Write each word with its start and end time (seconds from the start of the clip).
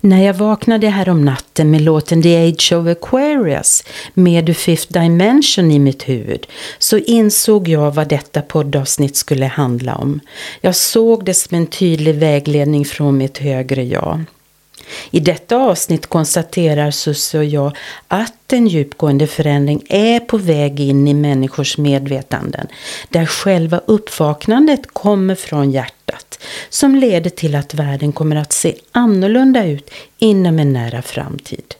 När 0.00 0.24
jag 0.24 0.34
vaknade 0.34 0.88
här 0.88 1.08
om 1.08 1.24
natten 1.24 1.70
med 1.70 1.80
låten 1.80 2.22
The 2.22 2.48
Age 2.48 2.72
of 2.72 2.86
Aquarius 2.86 3.84
med 4.14 4.46
The 4.46 4.54
Fifth 4.54 4.92
Dimension 4.92 5.70
i 5.70 5.78
mitt 5.78 6.08
huvud 6.08 6.46
så 6.78 6.98
insåg 6.98 7.68
jag 7.68 7.94
vad 7.94 8.08
detta 8.08 8.42
poddavsnitt 8.42 9.16
skulle 9.16 9.46
handla 9.46 9.94
om. 9.94 10.20
Jag 10.60 10.76
såg 10.76 11.24
det 11.24 11.34
som 11.34 11.56
en 11.56 11.66
tydlig 11.66 12.14
vägledning 12.14 12.84
från 12.84 13.18
mitt 13.18 13.38
högre 13.38 13.84
jag. 13.84 14.24
I 15.10 15.20
detta 15.20 15.56
avsnitt 15.56 16.06
konstaterar 16.06 16.90
Susse 16.90 17.38
och 17.38 17.44
jag 17.44 17.76
att 18.08 18.52
en 18.52 18.66
djupgående 18.66 19.26
förändring 19.26 19.82
är 19.88 20.20
på 20.20 20.38
väg 20.38 20.80
in 20.80 21.08
i 21.08 21.14
människors 21.14 21.78
medvetanden. 21.78 22.66
Där 23.08 23.26
själva 23.26 23.80
uppvaknandet 23.86 24.80
kommer 24.92 25.34
från 25.34 25.70
hjärtat. 25.70 26.25
Som 26.68 26.94
leder 26.94 27.30
till 27.30 27.54
att 27.54 27.74
världen 27.74 28.12
kommer 28.12 28.36
att 28.36 28.52
se 28.52 28.74
annorlunda 28.92 29.66
ut 29.66 29.90
inom 30.18 30.58
en 30.58 30.72
nära 30.72 31.02
framtid. 31.02 31.74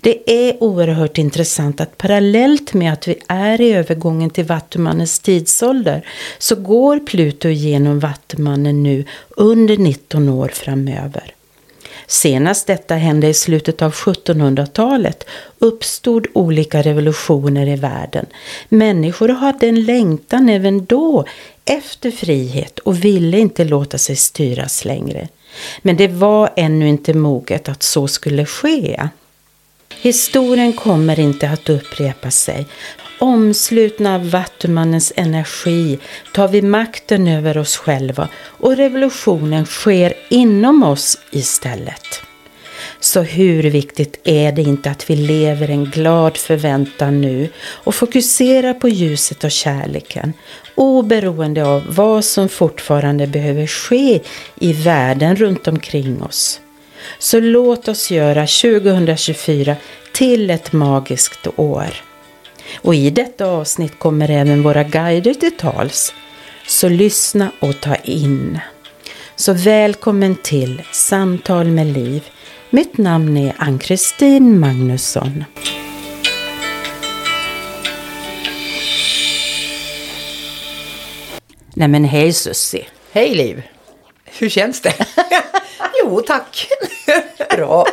Det 0.00 0.30
är 0.30 0.62
oerhört 0.62 1.18
intressant 1.18 1.80
att 1.80 1.98
parallellt 1.98 2.74
med 2.74 2.92
att 2.92 3.08
vi 3.08 3.18
är 3.28 3.60
i 3.60 3.72
övergången 3.72 4.30
till 4.30 4.44
Vattumannens 4.44 5.18
tidsålder 5.18 6.06
så 6.38 6.56
går 6.56 6.98
Pluto 6.98 7.48
igenom 7.48 8.00
Vattumannen 8.00 8.82
nu 8.82 9.04
under 9.28 9.76
19 9.76 10.28
år 10.28 10.48
framöver. 10.48 11.34
Senast 12.06 12.66
detta 12.66 12.94
hände 12.94 13.28
i 13.28 13.34
slutet 13.34 13.82
av 13.82 13.92
1700-talet 13.92 15.26
uppstod 15.58 16.26
olika 16.32 16.82
revolutioner 16.82 17.66
i 17.66 17.76
världen. 17.76 18.26
Människor 18.68 19.28
hade 19.28 19.66
en 19.66 19.84
längtan 19.84 20.48
även 20.48 20.84
då 20.84 21.24
efter 21.70 22.10
frihet 22.10 22.78
och 22.78 23.04
ville 23.04 23.38
inte 23.38 23.64
låta 23.64 23.98
sig 23.98 24.16
styras 24.16 24.84
längre. 24.84 25.28
Men 25.82 25.96
det 25.96 26.08
var 26.08 26.50
ännu 26.56 26.88
inte 26.88 27.14
moget 27.14 27.68
att 27.68 27.82
så 27.82 28.08
skulle 28.08 28.46
ske. 28.46 29.08
Historien 30.00 30.72
kommer 30.72 31.20
inte 31.20 31.50
att 31.50 31.68
upprepa 31.68 32.30
sig. 32.30 32.66
Omslutna 33.18 34.14
av 34.14 34.30
Vattumannens 34.30 35.12
energi 35.16 35.98
tar 36.34 36.48
vi 36.48 36.62
makten 36.62 37.28
över 37.28 37.58
oss 37.58 37.76
själva 37.76 38.28
och 38.36 38.76
revolutionen 38.76 39.66
sker 39.66 40.14
inom 40.30 40.82
oss 40.82 41.18
istället. 41.30 42.29
Så 43.00 43.22
hur 43.22 43.62
viktigt 43.62 44.20
är 44.24 44.52
det 44.52 44.62
inte 44.62 44.90
att 44.90 45.10
vi 45.10 45.16
lever 45.16 45.70
en 45.70 45.84
glad 45.84 46.36
förväntan 46.36 47.20
nu 47.20 47.48
och 47.58 47.94
fokuserar 47.94 48.74
på 48.74 48.88
ljuset 48.88 49.44
och 49.44 49.50
kärleken 49.50 50.32
oberoende 50.74 51.66
av 51.66 51.82
vad 51.88 52.24
som 52.24 52.48
fortfarande 52.48 53.26
behöver 53.26 53.66
ske 53.66 54.20
i 54.60 54.72
världen 54.72 55.36
runt 55.36 55.68
omkring 55.68 56.22
oss. 56.22 56.60
Så 57.18 57.40
låt 57.40 57.88
oss 57.88 58.10
göra 58.10 58.46
2024 58.46 59.76
till 60.12 60.50
ett 60.50 60.72
magiskt 60.72 61.46
år. 61.56 61.88
Och 62.80 62.94
i 62.94 63.10
detta 63.10 63.46
avsnitt 63.46 63.98
kommer 63.98 64.30
även 64.30 64.62
våra 64.62 64.84
guider 64.84 65.34
till 65.34 65.56
tals. 65.56 66.14
Så 66.66 66.88
lyssna 66.88 67.52
och 67.60 67.80
ta 67.80 67.94
in. 67.94 68.58
Så 69.36 69.52
välkommen 69.52 70.36
till 70.42 70.82
Samtal 70.92 71.66
med 71.66 71.86
Liv. 71.86 72.22
Mitt 72.72 72.98
namn 72.98 73.36
är 73.36 73.54
Ann-Kristin 73.58 74.60
Magnusson. 74.60 75.44
Nej 81.74 81.88
men 81.88 82.04
hej 82.04 82.32
Sussi. 82.32 82.88
Hej 83.12 83.34
Liv! 83.34 83.62
Hur 84.24 84.48
känns 84.48 84.80
det? 84.80 84.94
jo 86.04 86.20
tack! 86.20 86.68
bra. 87.56 87.86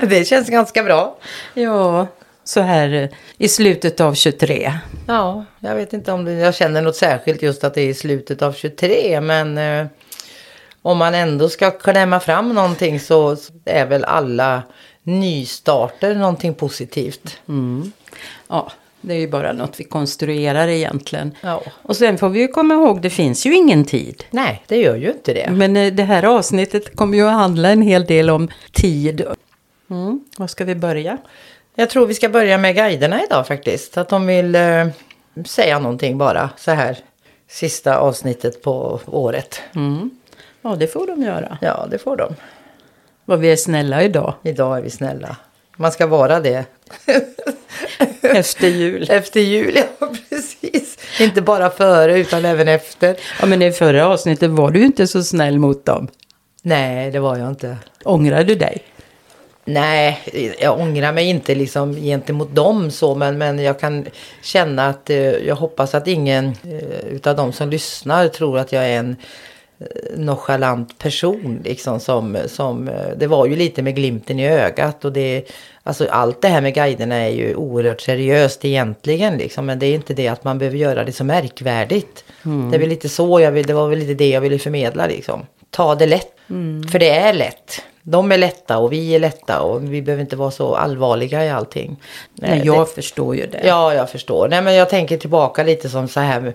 Det 0.00 0.24
känns 0.24 0.48
ganska 0.48 0.82
bra. 0.82 1.18
Ja, 1.54 2.06
så 2.44 2.60
här 2.60 2.92
eh, 2.92 3.08
i 3.38 3.48
slutet 3.48 4.00
av 4.00 4.14
23. 4.14 4.72
Ja, 5.06 5.44
jag 5.60 5.74
vet 5.74 5.92
inte 5.92 6.12
om 6.12 6.24
det, 6.24 6.32
jag 6.32 6.54
känner 6.54 6.82
något 6.82 6.96
särskilt 6.96 7.42
just 7.42 7.64
att 7.64 7.74
det 7.74 7.82
är 7.82 7.88
i 7.88 7.94
slutet 7.94 8.42
av 8.42 8.52
23 8.52 9.20
men 9.20 9.58
eh, 9.58 9.86
om 10.82 10.98
man 10.98 11.14
ändå 11.14 11.48
ska 11.48 11.70
klämma 11.70 12.20
fram 12.20 12.54
någonting 12.54 13.00
så 13.00 13.36
är 13.64 13.86
väl 13.86 14.04
alla 14.04 14.62
nystarter 15.02 16.14
någonting 16.14 16.54
positivt. 16.54 17.36
Mm. 17.48 17.92
Ja, 18.48 18.72
det 19.00 19.14
är 19.14 19.18
ju 19.18 19.28
bara 19.28 19.52
något 19.52 19.80
vi 19.80 19.84
konstruerar 19.84 20.68
egentligen. 20.68 21.34
Ja. 21.40 21.62
Och 21.82 21.96
sen 21.96 22.18
får 22.18 22.28
vi 22.28 22.40
ju 22.40 22.48
komma 22.48 22.74
ihåg, 22.74 23.02
det 23.02 23.10
finns 23.10 23.46
ju 23.46 23.54
ingen 23.54 23.84
tid. 23.84 24.24
Nej, 24.30 24.62
det 24.66 24.76
gör 24.76 24.96
ju 24.96 25.10
inte 25.10 25.34
det. 25.34 25.50
Men 25.50 25.76
eh, 25.76 25.92
det 25.92 26.02
här 26.02 26.22
avsnittet 26.22 26.96
kommer 26.96 27.18
ju 27.18 27.26
att 27.26 27.32
handla 27.32 27.70
en 27.70 27.82
hel 27.82 28.04
del 28.04 28.30
om 28.30 28.48
tid. 28.72 29.26
Mm. 29.90 30.24
Var 30.36 30.46
ska 30.46 30.64
vi 30.64 30.74
börja? 30.74 31.18
Jag 31.74 31.90
tror 31.90 32.06
vi 32.06 32.14
ska 32.14 32.28
börja 32.28 32.58
med 32.58 32.74
guiderna 32.74 33.24
idag 33.24 33.46
faktiskt. 33.46 33.98
Att 33.98 34.08
de 34.08 34.26
vill 34.26 34.54
eh, 34.54 34.86
säga 35.46 35.78
någonting 35.78 36.18
bara 36.18 36.50
så 36.56 36.70
här 36.70 36.98
sista 37.48 37.98
avsnittet 37.98 38.62
på 38.62 39.00
året. 39.06 39.60
Mm. 39.74 40.10
Ja, 40.62 40.76
det 40.76 40.86
får 40.86 41.06
de 41.06 41.22
göra. 41.22 41.58
Ja, 41.60 41.86
det 41.90 41.98
får 41.98 42.16
de. 42.16 42.34
Vad 43.24 43.38
vi 43.40 43.52
är 43.52 43.56
snälla 43.56 44.02
idag. 44.02 44.34
Idag 44.42 44.78
är 44.78 44.82
vi 44.82 44.90
snälla. 44.90 45.36
Man 45.76 45.92
ska 45.92 46.06
vara 46.06 46.40
det. 46.40 46.64
Efter 48.22 48.68
jul. 48.68 49.06
Efter 49.10 49.40
jul, 49.40 49.74
ja 49.76 50.06
precis. 50.28 50.98
Inte 51.20 51.42
bara 51.42 51.70
före 51.70 52.18
utan 52.18 52.44
även 52.44 52.68
efter. 52.68 53.16
Ja, 53.40 53.46
men 53.46 53.62
i 53.62 53.72
förra 53.72 54.06
avsnittet 54.06 54.50
var 54.50 54.70
du 54.70 54.84
inte 54.84 55.06
så 55.06 55.22
snäll 55.22 55.58
mot 55.58 55.84
dem. 55.84 56.08
Nej, 56.62 57.10
det 57.10 57.20
var 57.20 57.36
jag 57.36 57.48
inte. 57.48 57.76
Ångrar 58.04 58.44
du 58.44 58.54
dig? 58.54 58.82
Nej, 59.64 60.18
jag 60.60 60.80
ångrar 60.80 61.12
mig 61.12 61.26
inte 61.26 61.54
liksom 61.54 61.94
gentemot 61.94 62.54
dem 62.54 62.90
så 62.90 63.14
men, 63.14 63.38
men 63.38 63.58
jag 63.58 63.80
kan 63.80 64.06
känna 64.42 64.88
att 64.88 65.10
eh, 65.10 65.18
jag 65.18 65.56
hoppas 65.56 65.94
att 65.94 66.08
ingen 66.08 66.46
eh, 66.46 67.06
utav 67.10 67.36
dem 67.36 67.52
som 67.52 67.70
lyssnar 67.70 68.28
tror 68.28 68.58
att 68.58 68.72
jag 68.72 68.84
är 68.84 68.98
en 68.98 69.16
nonchalant 70.16 70.98
person 70.98 71.60
liksom 71.64 72.00
som, 72.00 72.38
som 72.46 72.88
eh, 72.88 73.08
det 73.16 73.26
var 73.26 73.46
ju 73.46 73.56
lite 73.56 73.82
med 73.82 73.94
glimten 73.94 74.38
i 74.38 74.48
ögat 74.48 75.04
och 75.04 75.12
det 75.12 75.44
alltså 75.82 76.06
allt 76.10 76.42
det 76.42 76.48
här 76.48 76.60
med 76.60 76.74
guiderna 76.74 77.16
är 77.16 77.28
ju 77.28 77.54
oerhört 77.54 78.00
seriöst 78.00 78.64
egentligen 78.64 79.38
liksom 79.38 79.66
men 79.66 79.78
det 79.78 79.86
är 79.86 79.94
inte 79.94 80.14
det 80.14 80.28
att 80.28 80.44
man 80.44 80.58
behöver 80.58 80.78
göra 80.78 81.04
det 81.04 81.12
så 81.12 81.24
märkvärdigt. 81.24 82.24
Det 82.70 82.76
är 82.76 82.80
väl 82.80 82.88
lite 82.88 83.08
så 83.08 83.40
jag 83.40 83.52
vill, 83.52 83.66
det 83.66 83.74
var 83.74 83.88
väl 83.88 83.98
lite 83.98 84.14
det 84.14 84.28
jag 84.28 84.40
ville 84.40 84.58
förmedla 84.58 85.06
liksom. 85.06 85.46
Ta 85.70 85.94
det 85.94 86.06
lätt, 86.06 86.32
för 86.92 86.98
det 86.98 87.10
är 87.10 87.32
lätt 87.32 87.82
de 88.02 88.32
är 88.32 88.38
lätta 88.38 88.78
och 88.78 88.92
vi 88.92 89.14
är 89.14 89.18
lätta 89.18 89.60
och 89.60 89.92
vi 89.92 90.02
behöver 90.02 90.20
inte 90.20 90.36
vara 90.36 90.50
så 90.50 90.74
allvarliga 90.74 91.44
i 91.44 91.50
allting. 91.50 91.96
Nej, 92.34 92.62
jag 92.64 92.86
det, 92.86 92.86
förstår 92.86 93.36
ju 93.36 93.46
det. 93.46 93.60
Ja, 93.64 93.94
jag 93.94 94.10
förstår. 94.10 94.48
Nej, 94.48 94.62
men 94.62 94.74
jag 94.74 94.90
tänker 94.90 95.16
tillbaka 95.16 95.62
lite 95.62 95.88
som 95.88 96.08
så 96.08 96.20
här. 96.20 96.54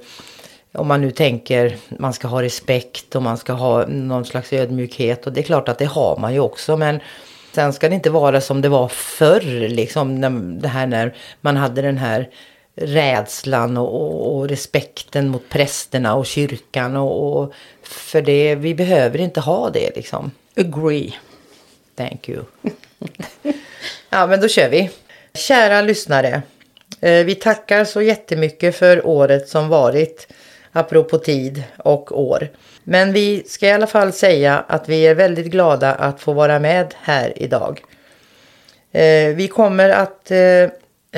Om 0.77 0.88
man 0.88 1.01
nu 1.01 1.12
tänker 1.12 1.77
man 1.89 2.13
ska 2.13 2.27
ha 2.27 2.42
respekt 2.42 3.16
och 3.16 3.22
man 3.22 3.38
ska 3.38 3.54
ha 3.54 3.86
någon 3.88 4.25
slags 4.25 4.54
ödmjukhet. 4.54 5.27
Och 5.27 5.33
det 5.33 5.42
är 5.42 5.44
klart 5.44 5.69
att 5.69 5.77
det 5.77 5.86
har 5.86 6.18
man 6.18 6.33
ju 6.33 6.39
också. 6.39 6.77
Men 6.77 7.00
sen 7.51 7.74
ska 7.74 7.89
det 7.89 7.95
inte 7.95 8.10
vara 8.10 8.42
som 8.42 8.62
det 8.62 8.69
var 8.69 8.88
förr. 8.88 9.69
Liksom 9.69 10.22
det 10.62 10.68
här 10.68 10.88
när 10.88 11.16
man 11.42 11.57
hade 11.57 11.81
den 11.81 11.98
här 11.98 12.30
rädslan 12.75 13.77
och, 13.77 14.01
och, 14.01 14.36
och, 14.36 14.50
respekten 14.50 15.30
mot 15.30 15.50
prästerna 15.50 16.16
och 16.16 16.25
kyrkan. 16.25 16.95
Och, 16.95 17.42
och, 17.42 17.54
för 17.83 18.21
det, 18.21 18.56
vi 18.56 18.75
behöver 18.75 19.19
inte 19.19 19.39
ha 19.39 19.69
det 19.69 19.95
liksom. 19.95 20.31
Agree. 20.57 21.13
Thank 21.95 22.30
you. 22.30 22.44
Ja, 24.10 24.28
men 24.28 24.42
då 24.42 24.48
kör 24.48 24.69
vi. 24.69 24.89
Kära 25.33 25.81
lyssnare. 25.81 26.42
Eh, 27.01 27.25
vi 27.25 27.36
tackar 27.36 27.86
så 27.86 28.01
jättemycket 28.01 28.75
för 28.75 29.07
året 29.07 29.50
som 29.50 29.69
varit. 29.69 30.28
Apropå 30.77 31.18
tid 31.18 31.63
och 31.77 32.22
år. 32.22 32.50
Men 32.83 33.13
vi 33.13 33.44
ska 33.48 33.68
i 33.68 33.72
alla 33.72 33.88
fall 33.88 34.13
säga 34.13 34.63
att 34.68 34.89
vi 34.89 35.07
är 35.07 35.16
väldigt 35.16 35.45
glada 35.45 35.94
att 35.94 36.22
få 36.22 36.33
vara 36.33 36.60
med 36.60 36.95
här 37.01 37.33
idag. 37.36 37.81
Eh, 38.92 39.36
vi 39.36 39.48
kommer 39.48 39.89
att 39.89 40.31
eh, 40.31 40.69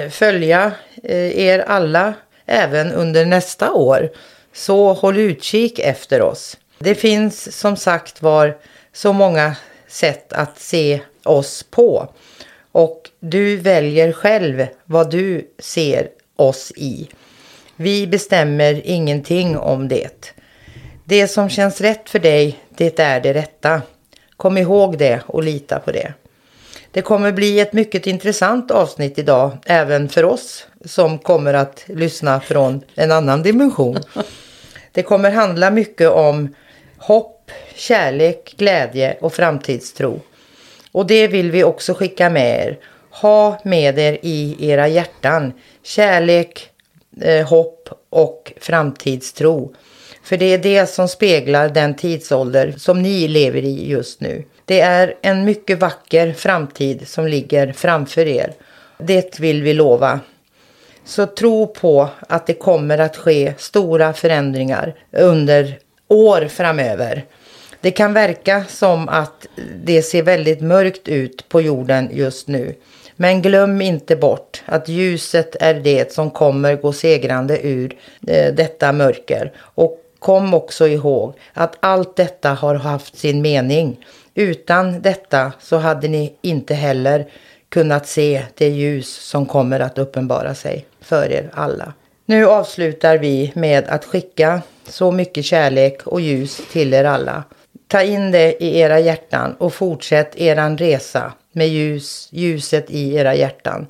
följa 0.09 0.71
eh, 1.03 1.39
er 1.39 1.59
alla 1.59 2.13
även 2.45 2.91
under 2.91 3.25
nästa 3.25 3.73
år. 3.73 4.09
Så 4.53 4.93
håll 4.93 5.17
utkik 5.17 5.79
efter 5.79 6.21
oss. 6.21 6.57
Det 6.79 6.95
finns 6.95 7.59
som 7.59 7.75
sagt 7.75 8.21
var 8.21 8.57
så 8.93 9.13
många 9.13 9.55
sätt 9.87 10.33
att 10.33 10.59
se 10.59 10.99
oss 11.23 11.63
på. 11.63 12.13
Och 12.71 13.09
du 13.19 13.57
väljer 13.57 14.11
själv 14.11 14.67
vad 14.85 15.11
du 15.11 15.51
ser 15.59 16.09
oss 16.35 16.71
i. 16.75 17.09
Vi 17.79 18.07
bestämmer 18.07 18.81
ingenting 18.85 19.57
om 19.57 19.87
det. 19.87 20.33
Det 21.05 21.27
som 21.27 21.49
känns 21.49 21.81
rätt 21.81 22.09
för 22.09 22.19
dig, 22.19 22.59
det 22.77 22.99
är 22.99 23.21
det 23.21 23.33
rätta. 23.33 23.81
Kom 24.37 24.57
ihåg 24.57 24.97
det 24.97 25.21
och 25.25 25.43
lita 25.43 25.79
på 25.79 25.91
det. 25.91 26.13
Det 26.91 27.01
kommer 27.01 27.31
bli 27.31 27.59
ett 27.59 27.73
mycket 27.73 28.07
intressant 28.07 28.71
avsnitt 28.71 29.19
idag, 29.19 29.57
även 29.65 30.09
för 30.09 30.25
oss 30.25 30.67
som 30.85 31.19
kommer 31.19 31.53
att 31.53 31.83
lyssna 31.87 32.41
från 32.41 32.81
en 32.95 33.11
annan 33.11 33.43
dimension. 33.43 33.97
Det 34.91 35.03
kommer 35.03 35.31
handla 35.31 35.71
mycket 35.71 36.09
om 36.09 36.55
hopp, 36.97 37.51
kärlek, 37.75 38.55
glädje 38.57 39.17
och 39.21 39.33
framtidstro. 39.33 40.21
Och 40.91 41.07
det 41.07 41.27
vill 41.27 41.51
vi 41.51 41.63
också 41.63 41.93
skicka 41.93 42.29
med 42.29 42.67
er. 42.67 42.77
Ha 43.09 43.59
med 43.63 43.99
er 43.99 44.17
i 44.21 44.69
era 44.69 44.87
hjärtan 44.87 45.53
kärlek, 45.83 46.71
eh, 47.21 47.47
hopp 47.47 47.89
och 48.09 48.53
framtidstro. 48.59 49.73
För 50.23 50.37
det 50.37 50.45
är 50.45 50.57
det 50.57 50.85
som 50.89 51.07
speglar 51.07 51.69
den 51.69 51.95
tidsålder 51.95 52.73
som 52.77 53.01
ni 53.01 53.27
lever 53.27 53.61
i 53.61 53.89
just 53.89 54.21
nu. 54.21 54.43
Det 54.65 54.81
är 54.81 55.15
en 55.21 55.45
mycket 55.45 55.79
vacker 55.79 56.33
framtid 56.33 57.07
som 57.07 57.27
ligger 57.27 57.73
framför 57.73 58.27
er. 58.27 58.53
Det 58.97 59.39
vill 59.39 59.63
vi 59.63 59.73
lova. 59.73 60.19
Så 61.05 61.25
tro 61.25 61.67
på 61.67 62.09
att 62.19 62.47
det 62.47 62.53
kommer 62.53 62.97
att 62.97 63.17
ske 63.17 63.53
stora 63.57 64.13
förändringar 64.13 64.95
under 65.11 65.79
år 66.07 66.47
framöver. 66.47 67.25
Det 67.81 67.91
kan 67.91 68.13
verka 68.13 68.65
som 68.69 69.09
att 69.09 69.47
det 69.83 70.01
ser 70.01 70.23
väldigt 70.23 70.61
mörkt 70.61 71.07
ut 71.07 71.49
på 71.49 71.61
jorden 71.61 72.09
just 72.13 72.47
nu. 72.47 72.75
Men 73.17 73.41
glöm 73.41 73.81
inte 73.81 74.15
bort 74.15 74.63
att 74.65 74.89
ljuset 74.89 75.55
är 75.59 75.73
det 75.73 76.13
som 76.13 76.31
kommer 76.31 76.75
gå 76.75 76.93
segrande 76.93 77.67
ur 77.67 77.95
eh, 78.27 78.53
detta 78.53 78.91
mörker. 78.91 79.51
Och 79.59 80.03
kom 80.19 80.53
också 80.53 80.87
ihåg 80.87 81.33
att 81.53 81.75
allt 81.79 82.15
detta 82.15 82.49
har 82.49 82.75
haft 82.75 83.17
sin 83.17 83.41
mening. 83.41 84.05
Utan 84.33 85.01
detta 85.01 85.51
så 85.59 85.77
hade 85.77 86.07
ni 86.07 86.33
inte 86.41 86.73
heller 86.73 87.27
kunnat 87.69 88.07
se 88.07 88.43
det 88.55 88.69
ljus 88.69 89.15
som 89.15 89.45
kommer 89.45 89.79
att 89.79 89.97
uppenbara 89.97 90.55
sig 90.55 90.85
för 91.01 91.31
er 91.31 91.49
alla. 91.53 91.93
Nu 92.25 92.47
avslutar 92.47 93.17
vi 93.17 93.51
med 93.55 93.87
att 93.87 94.05
skicka 94.05 94.61
så 94.87 95.11
mycket 95.11 95.45
kärlek 95.45 96.07
och 96.07 96.21
ljus 96.21 96.61
till 96.71 96.93
er 96.93 97.03
alla. 97.03 97.43
Ta 97.87 98.01
in 98.01 98.31
det 98.31 98.63
i 98.63 98.79
era 98.79 98.99
hjärtan 98.99 99.55
och 99.57 99.73
fortsätt 99.73 100.35
eran 100.35 100.77
resa 100.77 101.33
med 101.57 101.69
ljus, 101.69 102.29
ljuset 102.31 102.91
i 102.91 103.15
era 103.15 103.35
hjärtan. 103.35 103.87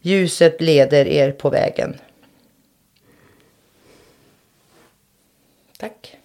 Ljuset 0.00 0.60
leder 0.60 1.06
er 1.06 1.32
på 1.32 1.50
vägen. 1.50 1.96
Tack. 5.78 6.16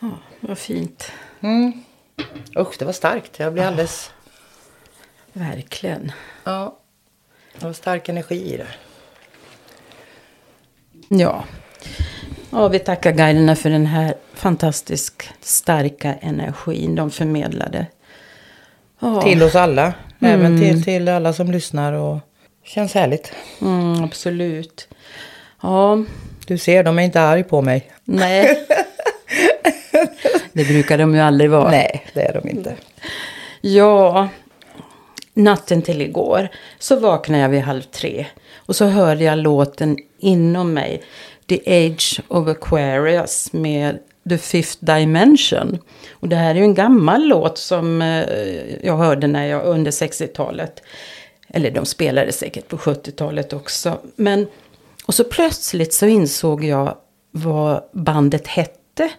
Ja, 0.00 0.08
vad 0.40 0.58
fint. 0.58 1.12
Mm. 1.40 1.72
Usch, 2.56 2.78
det 2.78 2.84
var 2.84 2.92
starkt. 2.92 3.38
Jag 3.38 3.52
blir 3.52 3.62
alldeles... 3.62 4.10
Verkligen. 5.32 6.12
Ja, 6.44 6.78
det 7.58 7.64
var 7.64 7.72
stark 7.72 8.08
energi 8.08 8.54
i 8.54 8.56
det. 8.56 8.66
Ja. 11.08 11.44
ja, 12.50 12.68
vi 12.68 12.78
tackar 12.78 13.12
guiderna 13.12 13.56
för 13.56 13.70
den 13.70 13.86
här 13.86 14.14
fantastiskt 14.34 15.28
starka 15.40 16.14
energin 16.14 16.94
de 16.94 17.10
förmedlade. 17.10 17.86
Ja. 18.98 19.22
Till 19.22 19.42
oss 19.42 19.54
alla. 19.54 19.94
Mm. 20.20 20.40
Även 20.40 20.60
till, 20.60 20.84
till 20.84 21.08
alla 21.08 21.32
som 21.32 21.50
lyssnar. 21.50 21.92
och 21.92 22.18
Känns 22.64 22.94
härligt. 22.94 23.32
Mm, 23.60 24.04
absolut. 24.04 24.88
Ja. 25.62 26.04
Du 26.46 26.58
ser, 26.58 26.84
de 26.84 26.98
är 26.98 27.02
inte 27.02 27.20
arg 27.20 27.44
på 27.44 27.62
mig. 27.62 27.90
Nej. 28.04 28.66
det 30.52 30.64
brukar 30.64 30.98
de 30.98 31.14
ju 31.14 31.20
aldrig 31.20 31.50
vara. 31.50 31.70
Nej, 31.70 32.06
det 32.14 32.22
är 32.22 32.40
de 32.42 32.48
inte. 32.48 32.74
Ja, 33.60 34.28
natten 35.34 35.82
till 35.82 36.02
igår 36.02 36.48
så 36.78 36.96
vaknade 36.96 37.42
jag 37.42 37.48
vid 37.48 37.60
halv 37.60 37.82
tre. 37.82 38.26
Och 38.56 38.76
så 38.76 38.84
hörde 38.86 39.24
jag 39.24 39.38
låten 39.38 39.96
inom 40.18 40.74
mig. 40.74 41.02
The 41.48 41.86
Age 41.86 42.20
of 42.28 42.48
Aquarius 42.48 43.52
med 43.52 43.98
The 44.28 44.38
Fifth 44.38 44.84
Dimension. 44.84 45.78
Och 46.12 46.28
det 46.28 46.36
här 46.36 46.50
är 46.50 46.54
ju 46.54 46.64
en 46.64 46.74
gammal 46.74 47.24
låt 47.24 47.58
som 47.58 48.02
eh, 48.02 48.24
jag 48.86 48.96
hörde 48.96 49.26
när 49.26 49.46
jag 49.46 49.64
under 49.64 49.90
60-talet. 49.90 50.82
Eller 51.48 51.70
de 51.70 51.86
spelade 51.86 52.32
säkert 52.32 52.68
på 52.68 52.76
70-talet 52.76 53.52
också. 53.52 53.98
Men, 54.16 54.46
och 55.06 55.14
så 55.14 55.24
plötsligt 55.24 55.92
så 55.92 56.06
insåg 56.06 56.64
jag 56.64 56.94
vad 57.30 57.82
bandet 57.92 58.46
hette. 58.46 59.10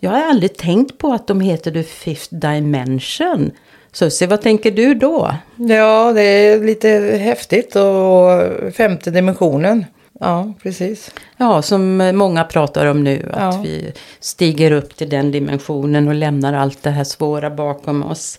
Jag 0.00 0.10
har 0.10 0.22
aldrig 0.22 0.56
tänkt 0.56 0.98
på 0.98 1.12
att 1.12 1.26
de 1.26 1.40
heter 1.40 1.70
The 1.70 1.82
Fifth 1.82 2.34
Dimension. 2.34 3.50
Susie, 3.92 4.28
vad 4.28 4.42
tänker 4.42 4.70
du 4.70 4.94
då? 4.94 5.34
Ja, 5.56 6.12
det 6.12 6.22
är 6.22 6.64
lite 6.64 6.88
häftigt 7.20 7.76
och 7.76 8.74
femte 8.74 9.10
dimensionen. 9.10 9.84
Ja, 10.20 10.52
precis. 10.62 11.10
Ja, 11.36 11.62
som 11.62 11.96
många 12.14 12.44
pratar 12.44 12.86
om 12.86 13.04
nu. 13.04 13.30
Att 13.32 13.54
ja. 13.54 13.60
vi 13.62 13.92
stiger 14.20 14.72
upp 14.72 14.96
till 14.96 15.08
den 15.08 15.30
dimensionen 15.30 16.08
och 16.08 16.14
lämnar 16.14 16.52
allt 16.52 16.82
det 16.82 16.90
här 16.90 17.04
svåra 17.04 17.50
bakom 17.50 18.02
oss. 18.02 18.38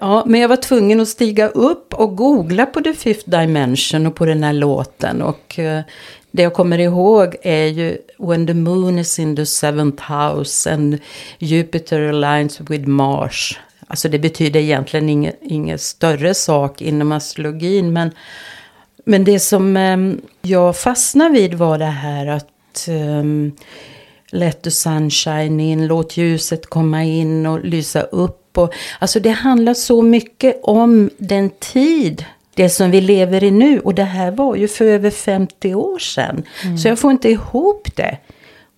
Ja, 0.00 0.22
men 0.26 0.40
jag 0.40 0.48
var 0.48 0.56
tvungen 0.56 1.00
att 1.00 1.08
stiga 1.08 1.48
upp 1.48 1.94
och 1.94 2.16
googla 2.16 2.66
på 2.66 2.80
The 2.80 2.94
Fifth 2.94 3.30
Dimension 3.30 4.06
och 4.06 4.14
på 4.14 4.26
den 4.26 4.42
här 4.44 4.52
låten. 4.52 5.22
Och 5.22 5.58
uh, 5.58 5.80
det 6.30 6.42
jag 6.42 6.54
kommer 6.54 6.78
ihåg 6.78 7.36
är 7.42 7.66
ju 7.66 7.98
When 8.18 8.46
the 8.46 8.54
moon 8.54 8.98
is 8.98 9.18
in 9.18 9.36
the 9.36 9.46
seventh 9.46 10.12
house 10.12 10.72
and 10.72 10.98
Jupiter 11.38 12.00
aligns 12.08 12.60
with 12.60 12.88
Mars. 12.88 13.58
Alltså 13.86 14.08
det 14.08 14.18
betyder 14.18 14.60
egentligen 14.60 15.08
inget, 15.08 15.38
inget 15.42 15.80
större 15.80 16.34
sak 16.34 16.82
inom 16.82 17.12
astrologin. 17.12 17.92
Men, 17.92 18.10
men 19.04 19.24
det 19.24 19.40
som 19.40 19.76
um, 19.76 20.20
jag 20.42 20.76
fastnade 20.76 21.34
vid 21.34 21.54
var 21.54 21.78
det 21.78 21.84
här 21.84 22.26
att 22.26 22.88
um, 22.88 23.52
Let 24.34 24.62
the 24.62 24.70
sunshine 24.70 25.60
in, 25.60 25.86
låt 25.86 26.16
ljuset 26.16 26.66
komma 26.66 27.04
in 27.04 27.46
och 27.46 27.64
lysa 27.64 28.02
upp. 28.02 28.58
Och, 28.58 28.74
alltså 28.98 29.20
det 29.20 29.30
handlar 29.30 29.74
så 29.74 30.02
mycket 30.02 30.60
om 30.62 31.10
den 31.18 31.50
tid 31.50 32.24
det 32.54 32.68
som 32.68 32.90
vi 32.90 33.00
lever 33.00 33.44
i 33.44 33.50
nu. 33.50 33.80
Och 33.80 33.94
det 33.94 34.04
här 34.04 34.30
var 34.30 34.56
ju 34.56 34.68
för 34.68 34.84
över 34.84 35.10
50 35.10 35.74
år 35.74 35.98
sedan. 35.98 36.42
Mm. 36.64 36.78
Så 36.78 36.88
jag 36.88 36.98
får 36.98 37.10
inte 37.10 37.28
ihop 37.28 37.88
det. 37.96 38.18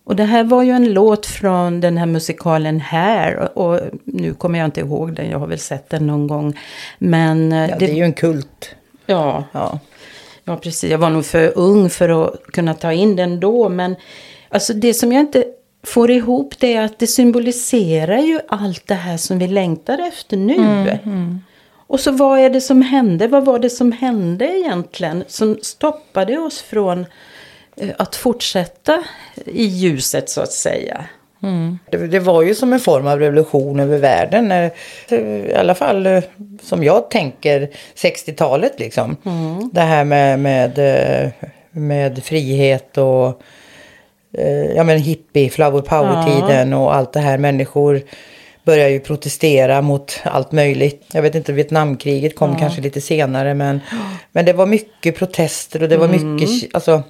Och 0.05 0.17
det 0.17 0.25
här 0.25 0.45
var 0.45 0.63
ju 0.63 0.71
en 0.71 0.93
låt 0.93 1.27
från 1.27 1.81
den 1.81 1.99
här 1.99 2.07
musikalen 2.07 2.81
här. 2.81 3.59
Och 3.59 3.81
nu 4.05 4.35
kommer 4.35 4.59
jag 4.59 4.67
inte 4.67 4.81
ihåg 4.81 5.15
den, 5.15 5.31
jag 5.31 5.39
har 5.39 5.47
väl 5.47 5.59
sett 5.59 5.91
den 5.91 6.07
någon 6.07 6.27
gång. 6.27 6.59
Men 6.99 7.53
eh, 7.53 7.59
ja, 7.71 7.77
det, 7.79 7.87
det 7.87 7.93
är 7.93 7.97
ju 7.97 8.05
en 8.05 8.13
kult. 8.13 8.75
Ja, 9.07 9.45
ja. 9.53 9.79
Ja, 10.45 10.57
precis. 10.57 10.91
Jag 10.91 10.99
var 10.99 11.11
nog 11.11 11.25
för 11.25 11.59
ung 11.59 11.91
för 11.91 12.09
att 12.09 12.43
kunna 12.43 12.75
ta 12.75 12.93
in 12.93 13.17
den 13.17 13.41
då. 13.41 13.69
Men 13.69 13.97
alltså 14.49 14.73
det 14.75 14.95
som 14.95 15.13
jag 15.13 15.21
inte 15.21 15.45
får 15.83 16.11
ihop 16.11 16.55
det 16.59 16.75
är 16.75 16.83
att 16.83 16.99
det 16.99 17.07
symboliserar 17.07 18.19
ju 18.19 18.41
allt 18.49 18.87
det 18.87 18.95
här 18.95 19.17
som 19.17 19.39
vi 19.39 19.49
längtar 19.49 19.99
efter 19.99 20.37
nu. 20.37 20.55
Mm, 20.55 20.99
mm. 21.05 21.41
Och 21.87 22.01
så 22.01 22.11
vad 22.11 22.39
är 22.39 22.51
det 22.51 22.61
som 22.61 22.83
hände? 22.83 23.29
Vad 23.29 23.45
var 23.45 23.59
det 23.59 23.71
som 23.71 23.93
hände 23.93 24.59
egentligen 24.59 25.25
som 25.27 25.59
stoppade 25.63 26.39
oss 26.39 26.63
från 26.63 27.07
Eh, 27.77 27.95
att 27.99 28.17
fortsätta 28.17 29.05
i 29.47 29.65
ljuset 29.65 30.31
så 30.31 30.41
att 30.41 30.53
säga. 30.53 31.05
Mm. 31.45 31.79
Det, 31.91 31.97
det, 32.07 32.21
var 32.21 32.43
ju 32.43 32.55
som 32.55 32.73
en 32.73 32.81
form 32.81 33.07
av 33.07 33.21
revolution 33.21 33.81
över 33.81 33.99
världen. 33.99 34.71
I 35.11 35.55
alla 35.55 35.75
fall 35.75 36.07
eh, 36.07 36.23
som 36.63 36.85
jag 36.85 37.11
tänker 37.11 37.69
60-talet 37.97 38.73
liksom. 38.81 39.17
Mm. 39.25 39.71
Det 39.73 39.81
här 39.81 40.05
med, 40.05 40.39
med, 40.39 40.79
eh, 40.79 41.31
med 41.71 42.25
frihet 42.25 42.99
och 42.99 43.43
ja 44.75 44.85
men 44.85 44.99
hippie, 44.99 45.51
flower 45.51 45.81
power-tiden 45.81 46.71
ja. 46.71 46.79
och 46.79 46.95
allt 46.95 47.13
det 47.13 47.21
här. 47.21 47.39
Människor 47.39 48.03
började 48.65 48.91
ju 48.91 49.01
protestera 49.01 49.83
mot 49.83 50.21
allt 50.25 50.53
möjligt. 50.53 51.05
Jag 51.13 51.23
vet 51.23 51.35
inte, 51.35 51.53
Vietnamkriget 51.53 52.37
kom 52.37 52.57
kanske 52.57 52.81
lite 52.81 53.01
senare 53.01 53.55
men, 53.55 53.81
men 54.33 54.45
det 54.45 54.53
var 54.53 54.67
mycket 54.67 55.17
protester 55.17 55.83
och 55.83 55.89
det 55.89 55.97
var 55.97 56.09
Mm. 56.09 56.35
mycket, 56.35 56.75
alltså 56.75 57.03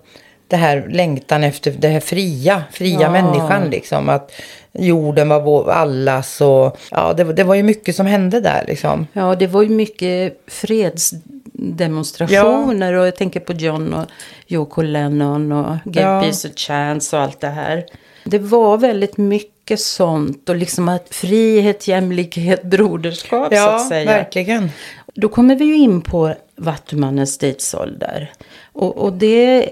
det 0.49 0.57
här 0.57 0.87
längtan 0.91 1.45
efter 1.45 1.71
det 1.71 1.89
här 1.89 2.01
fria, 2.01 2.63
fria 2.73 3.01
Ja. 3.01 3.11
människan 3.11 3.71
liksom. 3.71 4.09
Att 4.09 4.33
jorden 4.73 5.29
var 5.29 5.41
vår, 5.41 5.71
allas 5.71 6.41
och 6.41 6.79
ja, 6.91 7.13
det, 7.13 7.25
var- 7.25 7.33
det 7.33 7.45
var 7.45 7.55
ju 7.55 7.63
mycket 7.63 7.97
som 7.97 8.07
hände 8.07 8.41
där 8.41 8.65
liksom. 8.69 9.07
Ja, 9.13 9.35
det 9.35 9.47
var 9.47 9.63
ju 9.63 9.69
mycket 9.69 10.41
fredsdemonstrationer 10.47 12.93
och 12.93 13.07
jag 13.07 13.17
tänker 13.17 13.41
på 13.41 13.53
John 13.53 13.95
och 13.95 14.07
Yoko 14.49 14.83
Lennon 14.83 15.53
och 15.53 15.77
Give 15.85 16.01
Ja. 16.01 16.21
Peace 16.23 16.49
a 16.49 16.51
Chance 16.57 17.17
och 17.17 17.23
allt 17.23 17.41
det 17.41 17.49
här. 17.49 17.85
Det 18.25 18.39
var 18.39 18.79
väldigt 18.79 19.17
mycket 19.17 19.81
sånt 19.81 20.49
och 20.49 20.57
liksom 20.57 20.89
att 20.89 21.15
frihet, 21.15 21.89
jämlikhet, 21.89 22.63
broderskap 22.63 23.49
så 23.49 23.55
Ja, 23.55 23.75
att 23.77 23.89
säga. 23.89 24.05
verkligen. 24.07 24.71
Då 25.15 25.29
kommer 25.29 25.57
vi 25.57 25.65
ju 25.65 25.77
in 25.77 26.01
på 26.01 26.35
Vattumannens 26.57 27.39
tidsålder. 27.39 28.33
Och, 28.73 28.97
och 28.97 29.13
det 29.13 29.71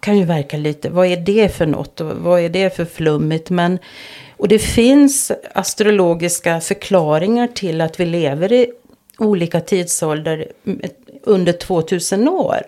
kan 0.00 0.18
ju 0.18 0.24
verka 0.24 0.56
lite, 0.56 0.90
vad 0.90 1.06
är 1.06 1.16
det 1.16 1.56
för 1.56 1.66
något 1.66 2.00
och 2.00 2.16
vad 2.16 2.40
är 2.40 2.48
det 2.48 2.76
för 2.76 2.84
flummigt? 2.84 3.50
Men, 3.50 3.78
och 4.36 4.48
det 4.48 4.58
finns 4.58 5.32
astrologiska 5.54 6.60
förklaringar 6.60 7.46
till 7.46 7.80
att 7.80 8.00
vi 8.00 8.06
lever 8.06 8.52
i 8.52 8.72
olika 9.18 9.60
tidsålder 9.60 10.46
mm, 10.66 10.80
under 11.22 11.52
2000 11.52 12.28
år. 12.28 12.62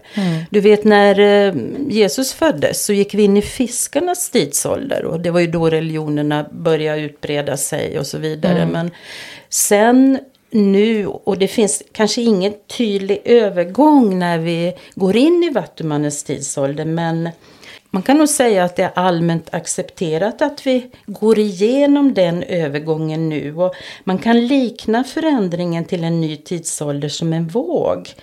Du 0.50 0.60
vet 0.60 0.84
när 0.84 1.20
eh, 1.20 1.54
Jesus 1.88 2.32
föddes 2.32 2.84
så 2.84 2.92
gick 2.92 3.14
vi 3.14 3.22
in 3.22 3.36
i 3.36 3.42
fiskarnas 3.42 4.30
tidsålder 4.30 5.04
och 5.04 5.20
det 5.20 5.30
var 5.30 5.40
ju 5.40 5.46
då 5.46 5.70
religionerna 5.70 6.46
började 6.52 7.00
utbreda 7.00 7.56
sig 7.56 7.98
och 7.98 8.06
så 8.06 8.18
vidare. 8.18 8.66
Men 8.66 8.90
sen 9.48 10.18
nu, 10.52 11.06
och 11.06 11.38
det 11.38 11.48
finns 11.48 11.82
kanske 11.92 12.22
ingen 12.22 12.54
tydlig 12.78 13.22
övergång 13.24 14.18
när 14.18 14.38
vi 14.38 14.74
går 14.94 15.16
in 15.16 15.44
i 15.44 15.50
Vattumannens 15.50 16.24
tidsålder, 16.24 16.84
men 16.84 17.28
man 17.94 18.02
kan 18.02 18.18
nog 18.18 18.28
säga 18.28 18.64
att 18.64 18.76
det 18.76 18.82
är 18.82 18.92
allmänt 18.94 19.54
accepterat 19.54 20.42
att 20.42 20.66
vi 20.66 20.90
går 21.06 21.38
igenom 21.38 22.14
den 22.14 22.42
övergången 22.42 23.28
nu. 23.28 23.56
Och 23.56 23.74
man 24.04 24.18
kan 24.18 24.46
likna 24.46 25.04
förändringen 25.04 25.84
till 25.84 26.04
en 26.04 26.20
ny 26.20 26.36
tidsålder 26.36 27.08
som 27.08 27.32
en 27.32 27.48
våg. 27.48 28.14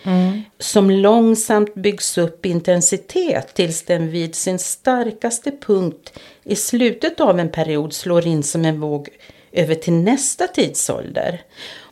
Som 0.59 0.91
långsamt 0.91 1.73
byggs 1.73 2.17
upp 2.17 2.45
i 2.45 2.49
intensitet 2.49 3.53
tills 3.53 3.83
den 3.83 4.11
vid 4.11 4.35
sin 4.35 4.59
starkaste 4.59 5.51
punkt 5.51 6.19
i 6.43 6.55
slutet 6.55 7.19
av 7.19 7.39
en 7.39 7.49
period 7.49 7.93
slår 7.93 8.27
in 8.27 8.43
som 8.43 8.65
en 8.65 8.79
våg 8.79 9.09
över 9.51 9.75
till 9.75 9.93
nästa 9.93 10.47
tidsålder. 10.47 11.41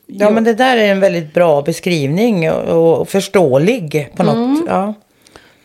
Ja, 0.07 0.29
men 0.29 0.43
det 0.43 0.53
där 0.53 0.77
är 0.77 0.91
en 0.91 0.99
väldigt 0.99 1.33
bra 1.33 1.61
beskrivning 1.61 2.51
och, 2.51 2.99
och 2.99 3.09
förståelig 3.09 4.09
på 4.15 4.23
något. 4.23 4.35
Mm. 4.35 4.65
Ja. 4.67 4.93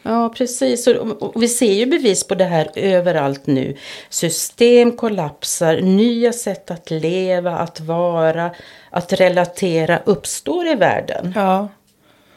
Ja, 0.03 0.33
precis. 0.37 0.87
Och, 0.87 1.43
vi 1.43 1.49
ser 1.49 1.73
ju 1.73 1.87
bevis 1.87 2.25
på 2.29 2.35
det 2.35 2.45
här 2.45 2.71
överallt 2.75 3.47
nu. 3.47 3.77
System 4.11 4.93
kollapsar, 4.93 5.81
nya 5.81 6.33
sätt 6.33 6.71
att 6.71 6.91
leva, 6.91 7.51
att 7.57 7.81
vara, 7.81 8.51
att 8.91 9.13
relatera 9.13 9.99
uppstår 10.05 10.67
i 10.67 10.75
världen. 10.75 11.33
ja. 11.37 11.69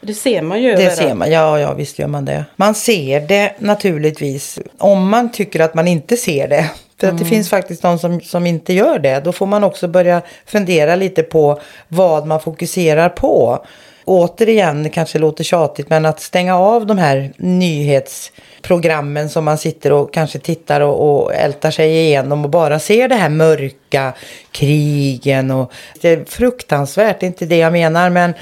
Det 0.00 0.14
ser 0.14 0.42
man 0.42 0.62
ju 0.62 0.68
Det 0.68 0.74
överallt. 0.74 0.96
ser 0.96 1.14
man, 1.14 1.30
ja, 1.30 1.60
ja 1.60 1.74
visst 1.74 1.98
gör 1.98 2.06
man 2.06 2.24
det. 2.24 2.44
Man 2.56 2.74
ser 2.74 3.20
det 3.20 3.52
naturligtvis 3.58 4.58
om 4.78 5.08
man 5.08 5.32
tycker 5.32 5.60
att 5.60 5.74
man 5.74 5.88
inte 5.88 6.16
ser 6.16 6.48
det. 6.48 6.70
För 7.00 7.08
att 7.08 7.18
det 7.18 7.24
finns 7.24 7.50
faktiskt 7.50 7.82
de 7.82 7.98
som, 7.98 8.20
som 8.20 8.46
inte 8.46 8.72
gör 8.72 8.98
det. 8.98 9.20
Då 9.20 9.32
får 9.32 9.46
man 9.46 9.64
också 9.64 9.88
börja 9.88 10.22
fundera 10.46 10.96
lite 10.96 11.22
på 11.22 11.60
vad 11.88 12.26
man 12.26 12.40
fokuserar 12.40 13.08
på. 13.08 13.64
Återigen, 14.04 14.82
det 14.82 14.88
kanske 14.88 15.18
låter 15.18 15.44
tjatigt, 15.44 15.90
men 15.90 16.06
att 16.06 16.20
stänga 16.20 16.58
av 16.58 16.86
de 16.86 16.98
här 16.98 17.32
nyhetsprogrammen 17.36 19.28
som 19.28 19.44
man 19.44 19.58
sitter 19.58 19.92
och 19.92 20.12
kanske 20.12 20.38
tittar 20.38 20.80
och, 20.80 21.24
och 21.24 21.34
ältar 21.34 21.70
sig 21.70 21.90
igenom 21.90 22.44
och 22.44 22.50
bara 22.50 22.78
ser 22.78 23.08
det 23.08 23.14
här 23.14 23.28
mörka, 23.28 24.12
krigen 24.50 25.50
och 25.50 25.72
det 26.00 26.08
är 26.08 26.24
fruktansvärt, 26.24 27.20
det 27.20 27.26
är 27.26 27.28
inte 27.28 27.46
det 27.46 27.56
jag 27.56 27.72
menar, 27.72 28.10
men 28.10 28.34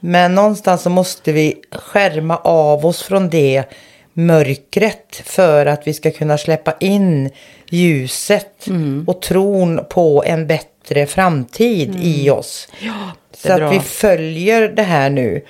men 0.00 0.34
någonstans 0.34 0.82
så 0.82 0.90
måste 0.90 1.32
vi 1.32 1.54
skärma 1.72 2.36
av 2.36 2.86
oss 2.86 3.02
från 3.02 3.30
det 3.30 3.64
mörkret 4.16 5.22
för 5.24 5.66
att 5.66 5.86
vi 5.86 5.94
ska 5.94 6.10
kunna 6.10 6.38
släppa 6.38 6.74
in 6.80 7.30
ljuset 7.70 8.66
och 9.06 9.22
tron 9.22 9.80
på 9.90 10.24
en 10.26 10.46
bättre 10.46 11.06
framtid 11.06 11.96
i 12.02 12.30
oss. 12.30 12.68
Ja, 12.80 13.12
Så 13.36 13.52
att 13.52 13.72
vi 13.72 13.80
följer 13.80 14.68
det 14.68 14.82
här 14.82 15.10
nu. 15.10 15.42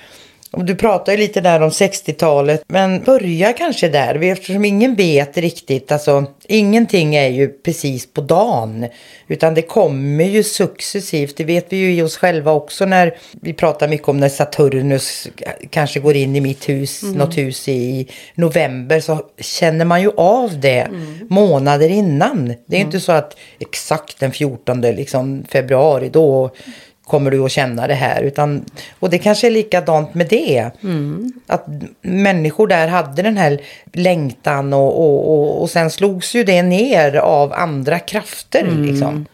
Du 0.51 0.75
pratar 0.75 1.11
ju 1.11 1.17
lite 1.17 1.41
där 1.41 1.61
om 1.61 1.69
60-talet, 1.69 2.63
men 2.67 3.03
börja 3.03 3.53
kanske 3.53 3.89
där, 3.89 4.23
eftersom 4.23 4.65
ingen 4.65 4.95
vet 4.95 5.37
riktigt, 5.37 5.91
alltså 5.91 6.25
ingenting 6.47 7.15
är 7.15 7.27
ju 7.27 7.47
precis 7.47 8.13
på 8.13 8.21
dagen, 8.21 8.87
utan 9.27 9.53
det 9.53 9.61
kommer 9.61 10.23
ju 10.23 10.43
successivt, 10.43 11.37
det 11.37 11.43
vet 11.43 11.65
vi 11.69 11.77
ju 11.77 11.93
i 11.93 12.01
oss 12.01 12.17
själva 12.17 12.51
också 12.51 12.85
när 12.85 13.17
vi 13.41 13.53
pratar 13.53 13.87
mycket 13.87 14.07
om 14.07 14.17
när 14.17 14.29
Saturnus 14.29 15.27
kanske 15.69 15.99
går 15.99 16.15
in 16.15 16.35
i 16.35 16.41
mitt 16.41 16.69
hus, 16.69 17.03
något 17.03 17.37
hus 17.37 17.67
i 17.67 18.07
november, 18.35 18.99
så 18.99 19.19
känner 19.39 19.85
man 19.85 20.01
ju 20.01 20.11
av 20.17 20.59
det 20.59 20.87
månader 21.29 21.89
innan. 21.89 22.47
Det 22.65 22.75
är 22.75 22.79
ju 22.79 22.85
inte 22.85 22.99
så 22.99 23.11
att 23.11 23.37
exakt 23.59 24.19
den 24.19 24.31
14 24.31 24.81
liksom, 24.81 25.45
februari 25.49 26.09
då 26.09 26.51
kommer 27.07 27.31
du 27.31 27.45
att 27.45 27.51
känna 27.51 27.87
det 27.87 27.93
här. 27.93 28.21
Utan, 28.21 28.65
och 28.99 29.09
det 29.09 29.17
kanske 29.17 29.47
är 29.47 29.51
likadant 29.51 30.13
med 30.13 30.27
det. 30.27 30.71
Att 31.47 31.65
människor 32.01 32.67
där 32.67 32.87
hade 32.87 33.21
den 33.21 33.37
här 33.37 33.61
längtan 33.93 34.73
och, 34.73 34.99
och, 34.99 35.29
och, 35.29 35.61
och 35.61 35.69
sen 35.69 35.89
slogs 35.89 36.35
ju 36.35 36.43
det 36.43 36.63
ner 36.63 37.15
av 37.15 37.53
andra 37.53 37.99
krafter. 37.99 38.63
Liksom. 38.85 39.25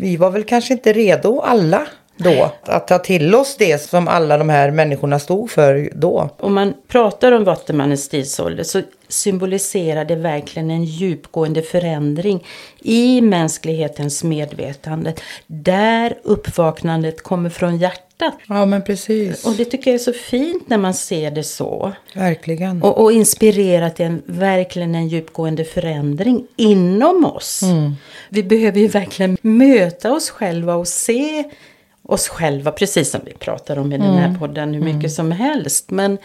Vi 0.00 0.16
var 0.16 0.30
väl 0.30 0.44
kanske 0.44 0.72
inte 0.72 0.92
redo 0.92 1.40
alla 1.40 1.86
då 2.16 2.52
att 2.62 2.88
ta 2.88 2.98
till 2.98 3.34
oss 3.34 3.56
det 3.58 3.82
som 3.82 4.08
alla 4.08 4.38
de 4.38 4.48
här 4.48 4.70
människorna 4.70 5.18
stod 5.18 5.50
för 5.50 5.90
då. 5.94 6.30
Om 6.38 6.54
man 6.54 6.74
pratar 6.88 7.32
om 7.32 7.44
Vattumannens 7.44 8.08
tidsålder 8.08 8.64
så 8.64 8.82
symboliserar 9.08 10.04
det 10.04 10.16
verkligen 10.16 10.70
en 10.70 10.84
djupgående 10.84 11.62
förändring 11.62 12.46
i 12.80 13.20
mänsklighetens 13.20 14.24
medvetande. 14.24 15.14
Där 15.46 16.14
uppvaknandet 16.22 17.22
kommer 17.22 17.50
från 17.50 17.78
hjärtat. 17.78 18.34
Ja 18.48 18.66
men 18.66 18.84
precis. 18.84 19.46
Och 19.46 19.52
det 19.52 19.64
tycker 19.64 19.90
jag 19.90 19.94
är 19.94 20.04
så 20.04 20.12
fint 20.12 20.68
när 20.68 20.78
man 20.78 20.94
ser 20.94 21.30
det 21.30 21.44
så. 21.44 21.92
Verkligen. 22.14 22.82
Och, 22.82 23.02
och 23.02 23.12
inspirera 23.12 23.90
till 23.90 24.06
en, 24.06 24.22
verkligen 24.26 24.94
en 24.94 25.08
djupgående 25.08 25.64
förändring 25.64 26.46
inom 26.56 27.24
oss. 27.24 27.60
Vi 28.28 28.42
behöver 28.42 28.80
ju 28.80 28.88
verkligen 28.88 29.36
möta 29.42 30.12
oss 30.12 30.30
själva 30.30 30.74
och 30.74 30.88
se 30.88 31.44
oss 32.12 32.28
själva, 32.28 32.72
precis 32.72 33.10
som 33.10 33.20
vi 33.24 33.32
pratar 33.32 33.78
om 33.78 33.92
i 33.92 33.98
den 33.98 34.14
här 34.14 34.38
podden, 34.38 34.74
hur 34.74 34.80
mycket 34.80 35.12
som 35.12 35.32
helst. 35.32 35.90
Men 35.90 36.18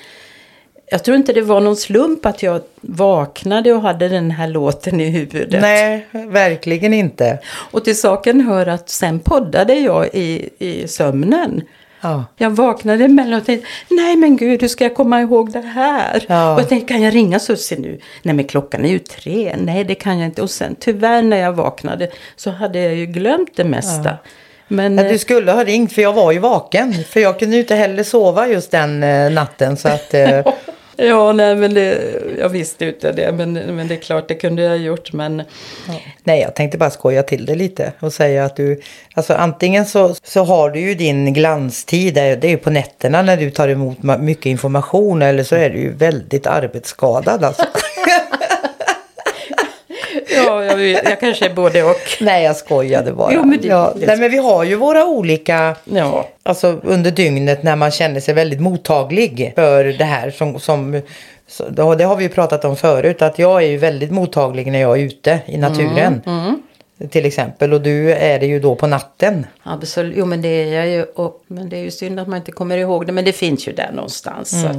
jag 0.91 1.03
tror 1.03 1.17
inte 1.17 1.34
det 1.34 1.41
var 1.41 1.62
någon 1.62 1.75
slump 1.75 2.25
att 2.25 2.44
jag 2.44 2.62
vaknade 2.82 3.74
och 3.74 3.82
hade 3.82 4.10
den 4.10 4.32
här 4.32 4.48
låten 4.48 5.01
i 5.01 5.10
huvudet. 5.10 5.62
Nej, 5.62 6.08
verkligen 6.12 6.94
inte. 6.94 7.39
Och 7.48 7.84
till 7.84 8.00
saken 8.00 8.41
hör 8.41 8.67
att 8.67 8.89
sen 8.89 9.20
poddade 9.20 9.74
jag 9.74 10.08
i, 10.13 10.50
i 10.60 10.88
sömnen. 10.88 11.62
Ja. 12.01 12.25
Jag 12.38 12.50
vaknade 12.50 13.06
emellan 13.06 13.39
och 13.39 13.46
tänkte, 13.46 13.67
nej 13.89 14.15
men 14.15 14.38
gud, 14.38 14.62
hur 14.62 14.67
ska 14.67 14.84
jag 14.84 14.96
komma 14.96 15.22
ihåg 15.22 15.51
det 15.51 15.62
här? 15.62 16.25
Ja. 16.27 16.53
Och 16.53 16.60
jag 16.62 16.70
tänkte, 16.70 16.94
kan 16.94 17.01
jag 17.01 17.15
ringa 17.15 17.39
Susie 17.39 17.79
nu? 17.79 18.00
Nej 18.24 18.36
men 18.36 18.46
klockan 18.46 18.86
är 18.86 18.89
ju 18.89 19.00
tre, 19.00 19.56
nej 19.58 19.84
det 19.84 19.96
kan 19.96 20.20
jag 20.20 20.27
inte. 20.27 20.41
Och 20.41 20.50
sen 20.50 20.75
tyvärr 20.79 21.22
när 21.22 21.38
jag 21.38 21.53
vaknade 21.53 22.10
så 22.36 22.51
hade 22.51 22.79
jag 22.79 22.96
ju 22.96 23.06
glömt 23.06 23.56
det 23.56 23.63
mesta. 23.63 24.17
Men, 24.67 24.97
Ja, 24.97 25.03
eh, 25.03 25.12
du 25.12 25.17
skulle 25.17 25.51
ha 25.51 25.63
ringt 25.63 25.93
för 25.93 26.01
jag 26.01 26.13
var 26.13 26.31
ju 26.31 26.39
vaken. 26.39 26.93
För 27.09 27.19
jag 27.19 27.39
kunde 27.39 27.55
ju 27.55 27.62
inte 27.62 27.75
heller 27.75 28.03
sova 28.03 28.47
just 28.47 28.71
den 28.71 29.03
eh, 29.03 29.31
natten. 29.31 29.77
Så 29.77 29.88
att, 29.88 30.13
eh, 30.13 30.41
ja, 30.95 31.33
nej 31.33 31.55
men 31.55 31.74
det, 31.74 32.00
jag 32.39 32.50
visste 32.50 32.86
ju 32.86 32.91
inte 32.91 33.12
det, 33.12 33.31
men, 33.31 33.53
men 33.53 33.88
det 33.88 33.95
är 33.95 34.00
klart 34.00 34.27
det 34.27 34.36
kunde 34.36 34.62
jag 34.62 34.69
ha 34.69 34.77
gjort. 34.77 35.13
Men 35.13 35.43
nej, 36.24 36.41
jag 36.41 36.55
tänkte 36.55 36.77
bara 36.77 36.89
skoja 36.89 37.24
till 37.24 37.45
det 37.45 37.55
lite 37.55 37.93
och 38.00 38.13
säga 38.13 38.45
att 38.45 38.55
du, 38.55 38.81
alltså 39.13 39.33
antingen 39.33 39.86
så, 39.86 40.15
så 40.24 40.43
har 40.43 40.69
du 40.69 40.79
ju 40.79 40.95
din 40.95 41.33
glanstid, 41.33 42.13
det 42.13 42.43
är 42.43 42.50
ju 42.50 42.57
på 42.57 42.69
nätterna 42.69 43.21
när 43.21 43.38
du 43.38 43.51
tar 43.51 43.67
emot 43.67 43.97
mycket 44.19 44.45
information 44.45 45.21
eller 45.21 45.43
så 45.43 45.55
är 45.55 45.69
du 45.69 45.77
ju 45.79 45.93
väldigt 45.93 46.47
arbetsskadad 46.47 47.43
alltså. 47.43 47.65
ja, 50.36 50.63
jag, 50.65 50.81
jag 50.81 51.19
kanske 51.19 51.46
är 51.46 51.53
både 51.53 51.84
och. 51.84 51.96
nej, 52.22 52.43
jag 52.43 52.55
skojade 52.55 53.12
bara. 53.13 53.34
Jo, 53.34 53.43
men 53.46 53.60
det- 53.62 53.67
ja, 53.67 53.93
det- 53.96 54.05
nej, 54.07 54.17
men 54.17 54.31
vi 54.31 54.38
har 54.38 54.63
ju 54.63 54.75
våra 54.75 55.05
olika 55.05 55.75
Ja, 55.84 56.27
Alltså 56.43 56.79
under 56.84 57.12
dygnet 57.12 57.63
när 57.63 57.75
man 57.75 57.91
känner 57.91 58.19
sig 58.19 58.34
väldigt 58.34 58.60
mottaglig 58.62 59.51
för 59.55 59.84
det 59.84 60.03
här 60.03 60.31
som, 60.31 60.60
som 60.60 61.01
så, 61.48 61.69
det 61.69 62.03
har- 62.03 62.15
vi 62.15 62.24
ju 62.24 62.29
pratat 62.29 62.65
om 62.65 62.75
förut 62.75 63.22
att 63.22 63.39
jag 63.39 63.63
är 63.63 63.67
ju 63.67 63.77
väldigt 63.77 64.12
mottaglig 64.12 64.72
när 64.72 64.79
jag 64.81 65.00
är 65.00 65.03
ute 65.03 65.39
i 65.46 65.57
naturen. 65.57 66.22
Till 67.10 67.25
exempel. 67.25 67.74
Och 67.74 67.82
du 67.82 68.12
är 68.13 68.39
det 68.39 68.46
ju 68.46 68.60
då 68.60 68.75
på 68.75 68.88
natten. 68.88 69.48
Absolut, 69.63 70.13
jo 70.18 70.25
men 70.25 70.42
det 70.42 70.48
är 70.48 70.74
jag 70.74 70.89
ju. 70.89 71.04
Och, 71.04 71.44
men 71.48 71.70
det 71.70 71.77
är 71.77 71.84
ju 71.84 71.92
synd 71.92 72.20
att 72.20 72.27
man 72.27 72.38
inte 72.38 72.51
kommer 72.51 72.77
ihåg 72.77 73.06
det. 73.06 73.12
Men 73.12 73.25
det 73.25 73.34
finns 73.34 73.68
ju 73.68 73.72
där 73.72 73.92
någonstans. 73.94 74.62
Så 74.62 74.68
att, 74.68 74.77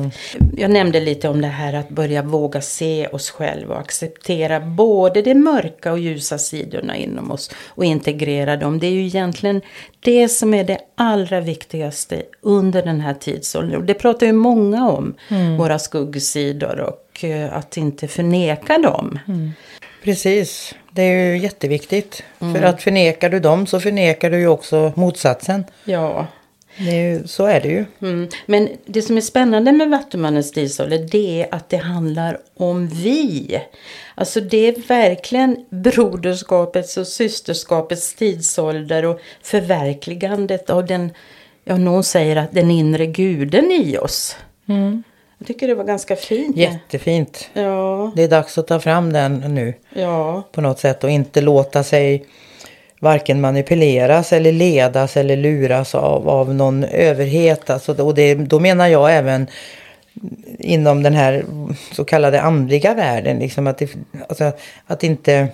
jag 0.56 0.70
nämnde 0.70 1.00
lite 1.00 1.28
om 1.28 1.40
det 1.40 1.48
här 1.48 1.72
att 1.72 1.88
börja 1.88 2.22
våga 2.22 2.60
se 2.60 3.06
oss 3.06 3.30
själva 3.30 3.74
och 3.74 3.80
acceptera 3.80 4.60
både 4.60 5.22
de 5.22 5.34
mörka 5.34 5.92
och 5.92 5.98
ljusa 5.98 6.38
sidorna 6.38 6.96
inom 6.96 7.30
oss. 7.30 7.50
Och 7.66 7.84
integrera 7.84 8.56
dem. 8.56 8.78
Det 8.78 8.86
är 8.86 8.90
ju 8.92 9.06
egentligen 9.06 9.60
det 10.00 10.28
som 10.28 10.54
är 10.54 10.64
det 10.64 10.78
allra 10.94 11.40
viktigaste 11.40 12.22
under 12.40 12.82
den 12.82 13.00
här 13.00 13.14
tidsåldern. 13.14 13.76
Och 13.76 13.84
det 13.84 13.94
pratar 13.94 14.26
ju 14.26 14.32
många 14.32 14.90
om. 14.90 15.14
Våra 15.58 15.78
skuggsidor 15.78 16.80
och 16.80 17.24
eh, 17.24 17.56
att 17.56 17.76
inte 17.76 18.08
förneka 18.08 18.78
dem. 18.78 19.18
Precis, 20.02 20.74
det 20.90 21.02
är 21.02 21.32
ju 21.32 21.38
jätteviktigt. 21.38 22.22
För 22.38 22.62
att 22.62 22.82
förnekar 22.82 23.30
du 23.30 23.40
dem 23.40 23.66
så 23.66 23.80
förnekar 23.80 24.30
du 24.30 24.38
ju 24.38 24.48
också 24.48 24.92
motsatsen. 24.96 25.64
Ja. 25.84 26.26
Det 26.78 26.90
är 26.90 27.12
ju, 27.12 27.26
så 27.26 27.46
är 27.46 27.60
det 27.60 27.68
ju. 27.68 27.84
Mm. 28.02 28.28
Men 28.46 28.68
det 28.86 29.02
som 29.02 29.16
är 29.16 29.20
spännande 29.20 29.72
med 29.72 29.90
Vattumannens 29.90 30.52
tidsålder 30.52 30.98
det 30.98 31.42
är 31.42 31.54
att 31.54 31.68
det 31.68 31.76
handlar 31.76 32.38
om 32.56 32.88
vi. 32.88 33.60
Alltså 34.14 34.40
det 34.40 34.68
är 34.68 34.88
verkligen 34.88 35.66
broderskapets 35.70 36.96
och 36.96 37.06
systerskapets 37.06 38.14
tidsålder 38.14 39.04
och 39.04 39.20
förverkligandet 39.42 40.70
av 40.70 40.86
den, 40.86 41.10
ja 41.64 41.76
någon 41.76 42.04
säger 42.04 42.36
att 42.36 42.52
den 42.52 42.70
inre 42.70 43.06
guden 43.06 43.72
i 43.72 43.98
oss. 43.98 44.36
Jag 45.38 45.46
tycker 45.46 45.68
det 45.68 45.74
var 45.74 45.84
ganska 45.84 46.16
fint. 46.16 46.56
Jättefint. 46.56 47.50
Ja, 47.52 48.12
Det 48.16 48.22
är 48.22 48.28
dags 48.28 48.58
att 48.58 48.66
ta 48.66 48.80
fram 48.80 49.12
den 49.12 49.54
nu 49.54 49.74
ja, 49.94 50.42
på 50.52 50.60
något 50.60 50.78
sätt 50.78 51.04
och 51.04 51.10
inte 51.10 51.40
låta 51.40 51.82
sig 51.82 52.24
varken 53.00 53.40
manipuleras 53.40 54.32
eller 54.32 54.52
ledas 54.52 55.16
eller 55.16 55.36
luras 55.36 55.94
av, 55.94 56.28
av 56.28 56.54
någon 56.54 56.84
överhet. 56.84 57.70
Alltså, 57.70 58.02
och 58.02 58.14
det, 58.14 58.34
då 58.34 58.60
menar 58.60 58.88
jag 58.88 59.16
även 59.16 59.46
inom 60.58 61.02
den 61.02 61.14
här 61.14 61.44
så 61.92 62.04
kallade 62.04 62.40
andliga 62.40 62.94
världen. 62.94 63.38
Liksom 63.38 63.66
att, 63.66 63.78
det, 63.78 63.90
alltså, 64.28 64.52
att 64.86 65.04
inte 65.04 65.48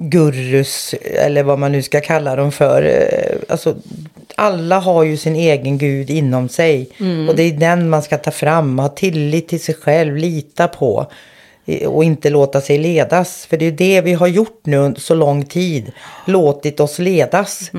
gurus 0.00 0.94
eller 1.02 1.42
vad 1.42 1.58
man 1.58 1.72
nu 1.72 1.82
ska 1.82 2.00
kalla 2.00 2.36
dem 2.36 2.52
för. 2.52 2.82
eh, 2.82 3.36
Alltså, 3.48 3.76
alla 4.34 4.78
har 4.78 5.02
ju 5.04 5.16
sin 5.16 5.36
egen 5.36 5.78
gud 5.78 6.10
inom 6.10 6.48
sig. 6.48 6.88
Och 7.28 7.36
det 7.36 7.42
är 7.42 7.52
den 7.52 7.88
man 7.88 8.02
ska 8.02 8.18
ta 8.18 8.30
fram. 8.30 8.78
Ha 8.78 8.88
tillit 8.88 9.48
till 9.48 9.60
sig 9.60 9.74
själv, 9.74 10.16
lita 10.16 10.68
på. 10.68 11.06
Och 11.86 12.04
inte 12.04 12.30
låta 12.30 12.60
sig 12.60 12.78
ledas. 12.78 13.46
För 13.46 13.56
det 13.56 13.64
är 13.66 13.72
det 13.72 14.00
vi 14.00 14.12
har 14.12 14.26
gjort 14.26 14.60
nu 14.64 14.76
under 14.76 15.00
så 15.00 15.14
lång 15.14 15.44
tid. 15.44 15.92
Låtit 16.26 16.80
oss 16.80 16.98
ledas 16.98 17.70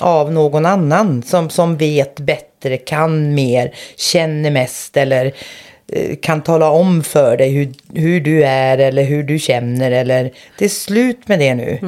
av 0.00 0.32
någon 0.32 0.66
annan 0.66 1.22
som, 1.22 1.50
som 1.50 1.76
vet 1.76 2.20
bättre, 2.20 2.76
kan 2.76 3.34
mer, 3.34 3.74
känner 3.96 4.50
mest 4.50 4.96
eller 4.96 5.32
kan 6.20 6.42
tala 6.42 6.70
om 6.70 7.02
för 7.02 7.36
dig 7.36 7.50
hur, 7.50 7.72
hur 8.00 8.20
du 8.20 8.44
är 8.44 8.78
eller 8.78 9.02
hur 9.02 9.22
du 9.22 9.38
känner. 9.38 9.90
Eller, 9.90 10.30
det 10.58 10.64
är 10.64 10.68
slut 10.68 11.28
med 11.28 11.38
det 11.38 11.54
nu. 11.54 11.78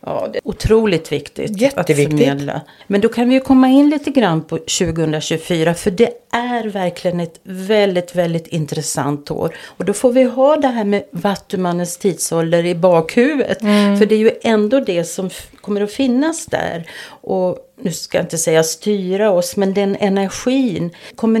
ja. 0.00 0.28
Det 0.32 0.38
är 0.38 0.48
otroligt 0.48 1.12
viktigt 1.12 1.60
Jätteviktigt. 1.60 2.14
att 2.14 2.18
förmedla. 2.18 2.60
Men 2.86 3.00
då 3.00 3.08
kan 3.08 3.28
vi 3.28 3.34
ju 3.34 3.40
komma 3.40 3.68
in 3.68 3.90
lite 3.90 4.10
grann 4.10 4.44
på 4.44 4.58
2024. 4.58 5.74
För 5.74 5.90
det 5.90 6.10
är 6.32 6.68
verkligen 6.68 7.20
ett 7.20 7.40
väldigt, 7.42 8.14
väldigt 8.14 8.46
intressant 8.46 9.30
år. 9.30 9.54
Och 9.64 9.84
då 9.84 9.92
får 9.92 10.12
vi 10.12 10.22
ha 10.22 10.56
det 10.56 10.68
här 10.68 10.84
med 10.84 11.02
Vattumannens 11.10 11.96
tidsålder 11.96 12.64
i 12.64 12.74
bakhuvudet. 12.74 13.58
För 13.98 14.06
det 14.06 14.14
är 14.14 14.18
ju 14.18 14.30
ändå 14.42 14.80
det 14.80 15.04
som 15.04 15.30
kommer 15.60 15.80
att 15.80 15.92
finnas 15.92 16.46
där. 16.46 16.90
Och 17.08 17.58
nu 17.82 17.92
ska 17.92 18.18
jag 18.18 18.24
inte 18.24 18.38
säga 18.38 18.62
styra 18.62 19.30
oss, 19.30 19.56
men 19.56 19.74
den 19.74 19.96
energin 19.96 20.90
kommer 21.16 21.40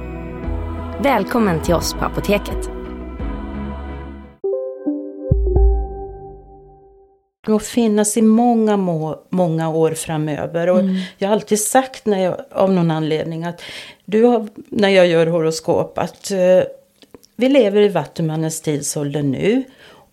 Välkommen 1.03 1.61
till 1.61 1.73
oss 1.73 1.93
på 1.93 2.05
Apoteket. 2.05 2.69
kommer 7.45 7.55
att 7.55 7.65
finnas 7.65 8.17
i 8.17 8.21
många, 8.21 8.77
må, 8.77 9.19
många 9.29 9.69
år 9.69 9.91
framöver. 9.91 10.69
Och 10.69 10.81
Jag 11.17 11.27
har 11.27 11.33
alltid 11.33 11.59
sagt 11.59 12.05
när 12.05 12.23
jag, 12.23 12.35
av 12.51 12.71
någon 12.73 12.91
anledning 12.91 13.43
att 13.43 13.61
du 14.05 14.23
har, 14.23 14.47
när 14.69 14.89
jag 14.89 15.07
gör 15.07 15.27
horoskop 15.27 15.97
att 15.97 16.31
eh, 16.31 16.63
vi 17.35 17.49
lever 17.49 17.81
i 17.81 17.89
Vattumannens 17.89 18.61
tidsålder 18.61 19.23
nu. 19.23 19.63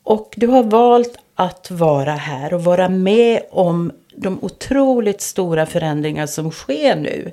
Och 0.03 0.35
du 0.37 0.46
har 0.46 0.62
valt 0.62 1.18
att 1.35 1.70
vara 1.70 2.12
här 2.12 2.55
och 2.55 2.64
vara 2.64 2.88
med 2.88 3.42
om 3.51 3.92
de 4.20 4.38
otroligt 4.42 5.20
stora 5.20 5.66
förändringar 5.66 6.26
som 6.26 6.50
sker 6.50 6.96
nu. 6.96 7.33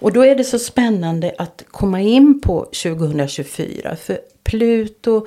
Och 0.00 0.12
då 0.12 0.24
är 0.24 0.34
det 0.34 0.44
så 0.44 0.58
spännande 0.58 1.34
att 1.38 1.64
komma 1.70 2.00
in 2.00 2.40
på 2.40 2.60
2024. 2.64 3.96
För 3.96 4.18
Pluto 4.44 5.26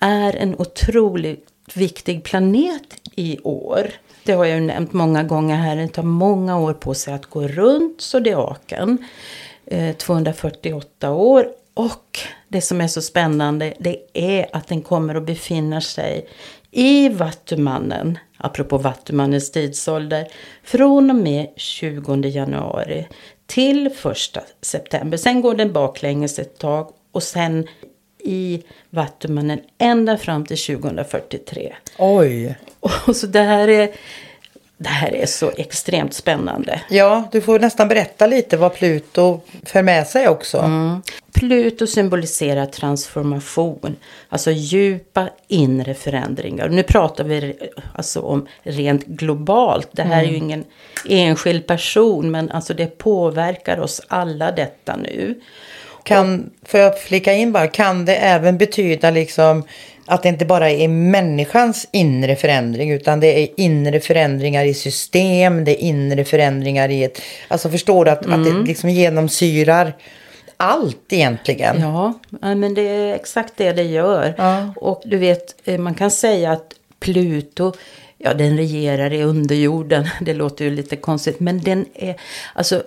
är 0.00 0.36
en 0.36 0.54
otroligt 0.58 1.48
viktig 1.74 2.24
planet 2.24 2.94
i 3.16 3.38
år. 3.42 3.90
Det 4.24 4.32
har 4.32 4.44
jag 4.44 4.54
ju 4.54 4.66
nämnt 4.66 4.92
många 4.92 5.22
gånger 5.22 5.56
här. 5.56 5.76
Det 5.76 5.88
tar 5.88 6.02
många 6.02 6.58
år 6.58 6.72
på 6.74 6.94
sig 6.94 7.14
att 7.14 7.26
gå 7.26 7.48
runt 7.48 8.00
zodiaken. 8.00 8.98
Eh, 9.66 9.96
248 9.96 11.12
år. 11.12 11.46
Och 11.74 12.18
det 12.48 12.60
som 12.60 12.80
är 12.80 12.88
så 12.88 13.02
spännande 13.02 13.74
det 13.78 13.98
är 14.12 14.46
att 14.52 14.68
den 14.68 14.82
kommer 14.82 15.14
att 15.14 15.26
befinna 15.26 15.80
sig 15.80 16.28
i 16.74 17.08
Vattumannen, 17.08 18.18
apropå 18.36 18.78
Vattumannens 18.78 19.52
tidsålder, 19.52 20.28
från 20.62 21.10
och 21.10 21.16
med 21.16 21.48
20 21.56 22.28
januari 22.28 23.08
till 23.46 23.86
1 23.86 23.94
september. 24.60 25.16
Sen 25.16 25.40
går 25.40 25.54
den 25.54 25.72
baklänges 25.72 26.38
ett 26.38 26.58
tag 26.58 26.92
och 27.12 27.22
sen 27.22 27.68
i 28.18 28.62
Vattumannen 28.90 29.60
ända 29.78 30.16
fram 30.16 30.46
till 30.46 30.58
2043. 30.58 31.74
Oj. 31.98 32.58
Och 33.06 33.16
så 33.16 33.26
det 33.26 33.40
här 33.40 33.68
är, 33.68 33.90
det 34.78 34.88
här 34.88 35.14
är 35.14 35.26
så 35.26 35.52
extremt 35.56 36.14
spännande. 36.14 36.80
Ja, 36.90 37.28
du 37.32 37.40
får 37.40 37.58
nästan 37.58 37.88
berätta 37.88 38.26
lite 38.26 38.56
vad 38.56 38.74
Pluto 38.74 39.40
för 39.62 39.82
med 39.82 40.06
sig 40.06 40.28
också. 40.28 40.70
Pluto 41.34 41.86
symboliserar 41.86 42.66
transformation, 42.66 43.96
alltså 44.28 44.50
djupa 44.50 45.28
inre 45.48 45.94
förändringar. 45.94 46.68
Nu 46.68 46.82
pratar 46.82 47.24
vi 47.24 47.56
alltså 47.94 48.20
om 48.20 48.46
rent 48.62 49.06
globalt. 49.06 49.88
Det 49.92 50.02
här 50.02 50.24
är 50.24 50.28
ju 50.28 50.36
ingen 50.36 50.64
enskild 51.08 51.66
person, 51.66 52.30
men 52.30 52.50
alltså 52.50 52.74
det 52.74 52.98
påverkar 52.98 53.80
oss 53.80 54.00
alla 54.08 54.52
detta 54.52 54.96
nu. 54.96 55.40
Kan, 56.02 56.50
får 56.66 56.80
jag 56.80 57.00
flika 57.00 57.32
in 57.32 57.52
bara, 57.52 57.66
kan 57.66 58.04
det 58.04 58.16
även 58.16 58.58
betyda 58.58 59.10
liksom 59.10 59.62
att 60.06 60.22
det 60.22 60.28
inte 60.28 60.44
bara 60.44 60.70
är 60.70 60.88
människans 60.88 61.88
inre 61.90 62.36
förändring 62.36 62.90
utan 62.90 63.20
det 63.20 63.42
är 63.42 63.48
inre 63.56 64.00
förändringar 64.00 64.64
i 64.64 64.74
system, 64.74 65.64
det 65.64 65.70
är 65.70 65.88
inre 65.88 66.24
förändringar 66.24 66.88
i 66.88 67.04
ett... 67.04 67.20
Alltså 67.48 67.70
förstår 67.70 68.04
du 68.04 68.10
att, 68.10 68.26
att 68.26 68.44
det 68.44 68.52
liksom 68.52 68.90
genomsyrar 68.90 69.92
allt 70.56 71.12
egentligen. 71.12 71.80
Ja, 71.80 72.12
ja, 72.40 72.54
men 72.54 72.74
det 72.74 72.82
är 72.82 73.14
exakt 73.14 73.52
det 73.56 73.72
det 73.72 73.82
gör. 73.82 74.34
Ja. 74.38 74.74
Och 74.76 75.02
du 75.04 75.16
vet, 75.16 75.54
eh, 75.64 75.78
man 75.78 75.94
kan 75.94 76.10
säga 76.10 76.52
att 76.52 76.74
Pluto, 77.00 77.72
ja 78.18 78.34
den 78.34 78.56
regerar 78.56 79.12
i 79.12 79.22
underjorden. 79.22 80.08
Det 80.20 80.34
låter 80.34 80.64
ju 80.64 80.70
lite 80.70 80.96
konstigt, 80.96 81.40
men 81.40 81.60
den 81.60 81.86
är, 81.94 82.16
alltså 82.54 82.82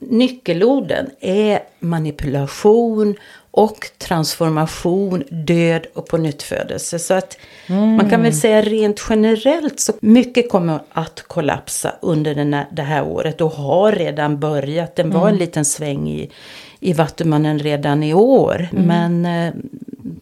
nyckelorden 0.00 1.10
är 1.20 1.60
manipulation 1.78 3.14
och 3.56 3.90
transformation, 3.98 5.24
död 5.30 5.86
och 5.94 6.06
på 6.06 6.16
nyttfödelse. 6.16 6.98
Så 6.98 7.14
att 7.14 7.38
man 7.66 8.10
kan 8.10 8.22
väl 8.22 8.34
säga 8.34 8.62
rent 8.62 9.06
generellt 9.08 9.80
så 9.80 9.92
mycket 10.00 10.50
kommer 10.50 10.80
att 10.92 11.22
kollapsa 11.22 11.94
under 12.02 12.34
den 12.34 12.54
här, 12.54 12.66
det 12.72 12.82
här 12.82 13.04
året 13.04 13.40
och 13.40 13.50
har 13.50 13.92
redan 13.92 14.40
börjat. 14.40 14.96
Den 14.96 15.10
var 15.10 15.28
en 15.28 15.36
liten 15.36 15.64
sväng 15.64 16.08
i, 16.08 16.30
i 16.80 16.92
Vattumannen 16.92 17.58
redan 17.58 18.02
i 18.02 18.14
år. 18.14 18.68
Men 18.72 19.26
eh, 19.26 19.54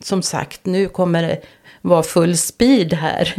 som 0.00 0.22
sagt, 0.22 0.66
nu 0.66 0.88
kommer 0.88 1.22
det 1.22 1.40
vara 1.80 2.02
full 2.02 2.36
speed 2.36 2.92
här. 2.92 3.34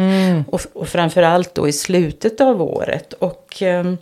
Och, 0.48 0.62
och 0.74 0.88
framförallt 0.88 1.56
då 1.56 1.68
i 1.68 1.74
slutet 1.74 2.42
av 2.42 2.62
året. 2.62 3.14
Och 3.14 3.62
eh, 3.62 3.94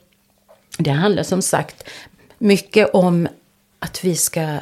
det 0.77 0.91
handlar 0.91 1.23
som 1.23 1.41
sagt 1.41 1.89
mycket 2.37 2.89
om 2.93 3.27
att 3.79 4.03
vi 4.03 4.15
ska 4.15 4.57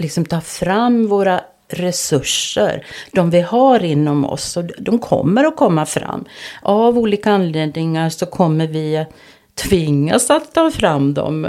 liksom 0.00 0.24
ta 0.24 0.40
fram 0.40 1.06
våra 1.06 1.40
resurser, 1.68 2.86
de 3.12 3.30
vi 3.30 3.40
har 3.40 3.84
inom 3.84 4.24
oss. 4.24 4.56
Och 4.56 4.64
de 4.78 4.98
kommer 4.98 5.44
att 5.44 5.56
komma 5.56 5.86
fram. 5.86 6.24
Av 6.62 6.98
olika 6.98 7.30
anledningar 7.32 8.10
så 8.10 8.26
kommer 8.26 8.66
vi 8.66 9.06
tvingas 9.54 10.30
att 10.30 10.54
ta 10.54 10.70
fram 10.70 11.14
dem 11.14 11.48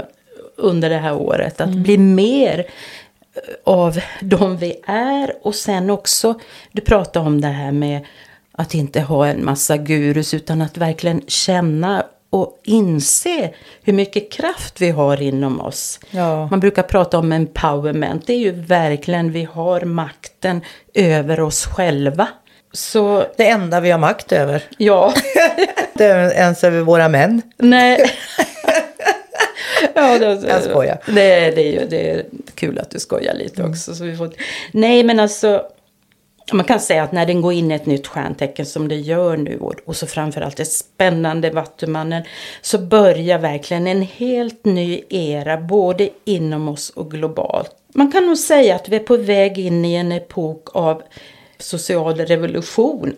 under 0.56 0.90
det 0.90 0.98
här 0.98 1.14
året. 1.14 1.60
Att 1.60 1.74
bli 1.74 1.98
mer 1.98 2.66
av 3.64 4.00
de 4.20 4.56
vi 4.56 4.80
är. 4.86 5.32
Och 5.42 5.54
sen 5.54 5.90
också, 5.90 6.40
du 6.72 6.82
pratade 6.82 7.26
om 7.26 7.40
det 7.40 7.48
här 7.48 7.72
med 7.72 8.06
att 8.52 8.74
inte 8.74 9.00
ha 9.00 9.26
en 9.26 9.44
massa 9.44 9.76
gurus 9.76 10.34
utan 10.34 10.62
att 10.62 10.76
verkligen 10.76 11.22
känna 11.26 12.04
och 12.32 12.60
inse 12.64 13.50
hur 13.82 13.92
mycket 13.92 14.32
kraft 14.32 14.80
vi 14.80 14.90
har 14.90 15.22
inom 15.22 15.60
oss. 15.60 16.00
Ja. 16.10 16.46
Man 16.50 16.60
brukar 16.60 16.82
prata 16.82 17.18
om 17.18 17.32
empowerment. 17.32 18.26
Det 18.26 18.32
är 18.32 18.38
ju 18.38 18.50
verkligen 18.52 19.32
vi 19.32 19.44
har 19.44 19.80
makten 19.80 20.60
över 20.94 21.40
oss 21.40 21.66
själva. 21.66 22.28
Så 22.72 23.24
Det 23.36 23.48
enda 23.48 23.80
vi 23.80 23.90
har 23.90 23.98
makt 23.98 24.32
över. 24.32 24.62
ja, 24.78 25.14
Det 25.94 26.04
är 26.04 26.30
ens 26.32 26.64
över 26.64 26.80
våra 26.80 27.08
män. 27.08 27.42
nej. 27.56 28.10
ja, 29.94 30.18
det, 30.18 30.48
Jag 30.48 30.62
skojar. 30.62 30.98
Det, 31.06 31.50
det, 31.50 31.60
är 31.62 31.80
ju, 31.80 31.86
det 31.88 32.10
är 32.10 32.24
kul 32.54 32.78
att 32.78 32.90
du 32.90 33.00
skojar 33.00 33.34
lite 33.34 33.62
också. 33.62 33.94
Så 33.94 34.04
vi 34.04 34.16
får... 34.16 34.32
Nej, 34.72 35.02
men 35.04 35.20
alltså. 35.20 35.62
Man 36.52 36.64
kan 36.64 36.80
säga 36.80 37.02
att 37.02 37.12
när 37.12 37.26
den 37.26 37.40
går 37.40 37.52
in 37.52 37.70
i 37.70 37.74
ett 37.74 37.86
nytt 37.86 38.06
stjärntecken 38.06 38.66
som 38.66 38.88
det 38.88 38.96
gör 38.96 39.36
nu 39.36 39.58
och, 39.84 39.96
så 39.96 40.06
framförallt 40.06 40.60
ett 40.60 40.72
spännande 40.72 41.50
Vattumannen 41.50 42.22
så 42.60 42.78
börjar 42.78 43.38
verkligen 43.38 43.86
en 43.86 44.02
helt 44.02 44.64
ny 44.64 45.02
era 45.08 45.56
både 45.56 46.10
inom 46.24 46.68
oss 46.68 46.90
och 46.90 47.10
globalt. 47.10 47.70
Man 47.94 48.12
kan 48.12 48.26
nog 48.26 48.38
säga 48.38 48.74
att 48.74 48.88
vi 48.88 48.96
är 48.96 49.00
på 49.00 49.16
väg 49.16 49.58
in 49.58 49.84
i 49.84 49.94
en 49.94 50.12
epok 50.12 50.76
av 50.76 51.02
social 51.58 52.16
revolution 52.16 53.12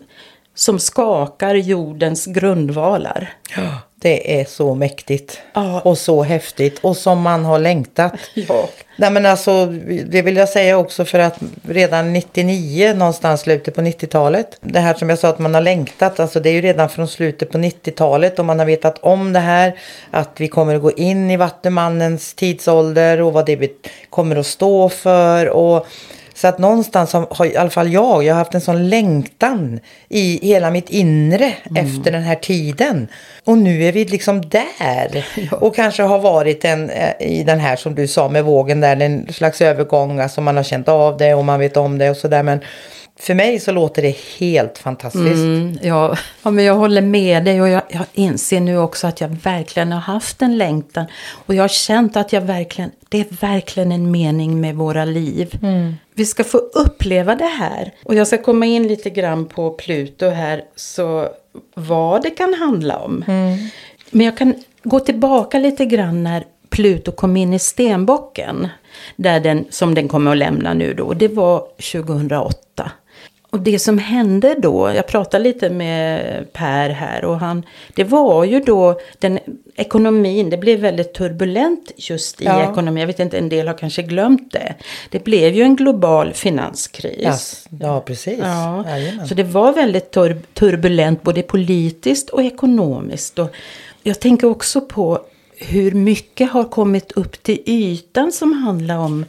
som 0.55 0.79
skakar 0.79 1.55
jordens 1.55 2.25
grundvalar. 2.25 3.33
Det 4.01 4.41
är 4.41 4.45
så 4.45 4.75
mäktigt. 4.75 5.39
Ja. 5.53 5.81
Och 5.81 5.97
så 5.97 6.23
häftigt. 6.23 6.79
Och 6.81 6.97
som 6.97 7.21
man 7.21 7.45
har 7.45 7.59
längtat. 7.59 8.13
Ja. 8.33 8.69
Nej 8.97 9.11
men 9.11 9.25
alltså, 9.25 9.65
det 10.05 10.21
vill 10.21 10.35
jag 10.35 10.49
säga 10.49 10.77
också 10.77 11.05
för 11.05 11.19
att 11.19 11.39
redan 11.67 12.13
99, 12.13 12.93
någonstans 12.93 13.41
slutet 13.41 13.75
på 13.75 13.81
90-talet. 13.81 14.57
Det 14.61 14.79
här 14.79 14.93
som 14.93 15.09
jag 15.09 15.19
sa 15.19 15.27
att 15.27 15.39
man 15.39 15.53
har 15.53 15.61
längtat, 15.61 16.19
alltså 16.19 16.39
det 16.39 16.49
är 16.49 16.53
ju 16.53 16.61
redan 16.61 16.89
från 16.89 17.07
slutet 17.07 17.51
på 17.51 17.57
90-talet 17.57 18.39
och 18.39 18.45
man 18.45 18.59
har 18.59 18.65
vetat 18.65 18.97
om 19.01 19.33
det 19.33 19.39
här. 19.39 19.79
Att 20.11 20.31
vi 20.37 20.47
kommer 20.47 20.75
att 20.75 20.81
gå 20.81 20.91
in 20.91 21.31
i 21.31 21.37
Vattumannens 21.37 22.33
tidsålder 22.33 23.21
och 23.21 23.33
vad 23.33 23.45
det 23.45 23.69
kommer 24.09 24.35
att 24.35 24.47
stå 24.47 24.89
för. 24.89 25.49
Och 25.49 25.87
så 26.45 26.49
att 26.49 26.59
någonstans 26.59 27.13
har, 27.13 27.45
i 27.45 27.57
alla 27.57 27.69
fall 27.69 27.93
jag, 27.93 28.23
jag 28.23 28.33
har 28.33 28.39
haft 28.39 28.53
en 28.53 28.61
sån 28.61 28.89
längtan 28.89 29.79
i 30.09 30.47
hela 30.47 30.71
mitt 30.71 30.89
inre 30.89 31.53
efter 31.75 32.11
den 32.11 32.23
här 32.23 32.35
tiden. 32.35 33.07
Och 33.43 33.57
nu 33.57 33.83
är 33.83 33.91
vi 33.91 34.05
liksom 34.05 34.41
där. 34.41 35.25
Och 35.51 35.75
kanske 35.75 36.03
har 36.03 36.19
varit 36.19 36.65
en, 36.65 36.89
eh, 36.89 37.13
i 37.19 37.43
den 37.43 37.59
här 37.59 37.75
som 37.75 37.95
du 37.95 38.07
sa 38.07 38.29
med 38.29 38.43
vågen 38.45 38.81
där, 38.81 39.01
en 39.01 39.33
slags 39.33 39.61
övergång, 39.61 40.19
alltså 40.19 40.41
man 40.41 40.57
har 40.57 40.63
känt 40.63 40.87
av 40.87 41.17
det 41.17 41.33
och 41.33 41.45
man 41.45 41.59
vet 41.59 41.77
om 41.77 41.97
det 41.97 42.09
och 42.09 42.17
sådär. 42.17 42.43
Men 42.43 42.59
för 43.19 43.33
mig 43.33 43.59
så 43.59 43.71
låter 43.71 44.01
det 44.01 44.15
helt 44.39 44.77
fantastiskt. 44.77 45.25
Mm, 45.25 45.77
ja, 45.81 46.17
ja, 46.43 46.51
men 46.51 46.65
jag 46.65 46.75
håller 46.75 47.01
med 47.01 47.45
dig 47.45 47.61
och 47.61 47.69
jag, 47.69 47.81
jag 47.89 48.05
inser 48.13 48.59
nu 48.59 48.77
också 48.77 49.07
att 49.07 49.21
jag 49.21 49.27
verkligen 49.27 49.91
har 49.91 49.99
haft 49.99 50.41
en 50.41 50.57
längtan. 50.57 51.05
Och 51.45 51.55
jag 51.55 51.63
har 51.63 51.67
känt 51.67 52.17
att 52.17 52.33
jag 52.33 52.41
verkligen, 52.41 52.91
det 53.09 53.19
är 53.19 53.25
verkligen 53.41 53.91
en 53.91 54.11
mening 54.11 54.61
med 54.61 54.75
våra 54.75 55.05
liv. 55.05 55.59
Vi 56.15 56.25
ska 56.25 56.43
få 56.43 56.57
uppleva 56.57 57.35
det 57.35 57.45
här. 57.45 57.93
Och 58.03 58.15
jag 58.15 58.27
ska 58.27 58.37
komma 58.37 58.65
in 58.65 58.87
lite 58.87 59.09
grann 59.09 59.45
på 59.45 59.71
Pluto 59.71 60.29
här, 60.29 60.63
så 60.75 61.29
vad 61.73 62.23
det 62.23 62.29
kan 62.29 62.53
handla 62.53 62.97
om. 62.97 63.23
Men 64.11 64.25
jag 64.25 64.37
kan 64.37 64.53
gå 64.83 64.99
tillbaka 64.99 65.59
lite 65.59 65.85
grann 65.85 66.23
när 66.23 66.43
Pluto 66.69 67.11
kom 67.11 67.37
in 67.37 67.53
i 67.53 67.59
stenbocken. 67.59 68.67
Där 69.15 69.39
den, 69.39 69.65
som 69.69 69.95
den 69.95 70.07
kommer 70.07 70.31
att 70.31 70.37
lämna 70.37 70.73
nu 70.73 70.93
då. 70.93 71.13
Det 71.13 71.27
var 71.27 71.59
2008. 71.59 72.91
Och 73.55 73.61
det 73.61 73.79
som 73.79 73.97
hände 73.97 74.55
då, 74.59 74.91
jag 74.95 75.07
pratade 75.07 75.43
lite 75.43 75.69
med 75.69 76.53
Per 76.53 76.89
här 76.89 77.25
och 77.25 77.39
han, 77.39 77.63
det 77.95 78.03
var 78.03 78.43
ju 78.43 78.59
då 78.59 78.99
den 79.19 79.39
ekonomin, 79.75 80.49
det 80.49 80.57
blev 80.57 80.79
väldigt 80.79 81.13
turbulent 81.13 81.91
just 81.95 82.41
i 82.41 82.45
Ja. 82.45 82.71
ekonomin. 82.71 82.97
Jag 83.01 83.07
vet 83.07 83.19
inte, 83.19 83.37
en 83.37 83.49
del 83.49 83.67
har 83.67 83.77
kanske 83.77 84.01
glömt 84.01 84.51
det. 84.53 84.73
Det 85.09 85.23
blev 85.23 85.53
ju 85.53 85.61
en 85.63 85.75
global 85.75 86.33
finanskris. 86.33 87.19
Yes. 87.19 87.67
Ja, 87.81 88.01
precis. 88.01 88.39
Ja, 88.39 88.85
Jajamän. 88.89 89.27
så 89.27 89.33
det 89.33 89.43
var 89.43 89.73
väldigt 89.73 90.11
tur 90.11 90.37
turbulent 90.53 91.23
både 91.23 91.41
politiskt 91.41 92.29
och 92.29 92.43
ekonomiskt. 92.43 93.39
Och 93.39 93.49
jag 94.03 94.19
tänker 94.19 94.47
också 94.47 94.81
på 94.81 95.19
hur 95.57 95.91
mycket 95.91 96.51
har 96.51 96.63
kommit 96.63 97.11
upp 97.11 97.43
till 97.43 97.59
ytan 97.65 98.31
som 98.31 98.53
handlar 98.53 98.97
om 98.97 99.25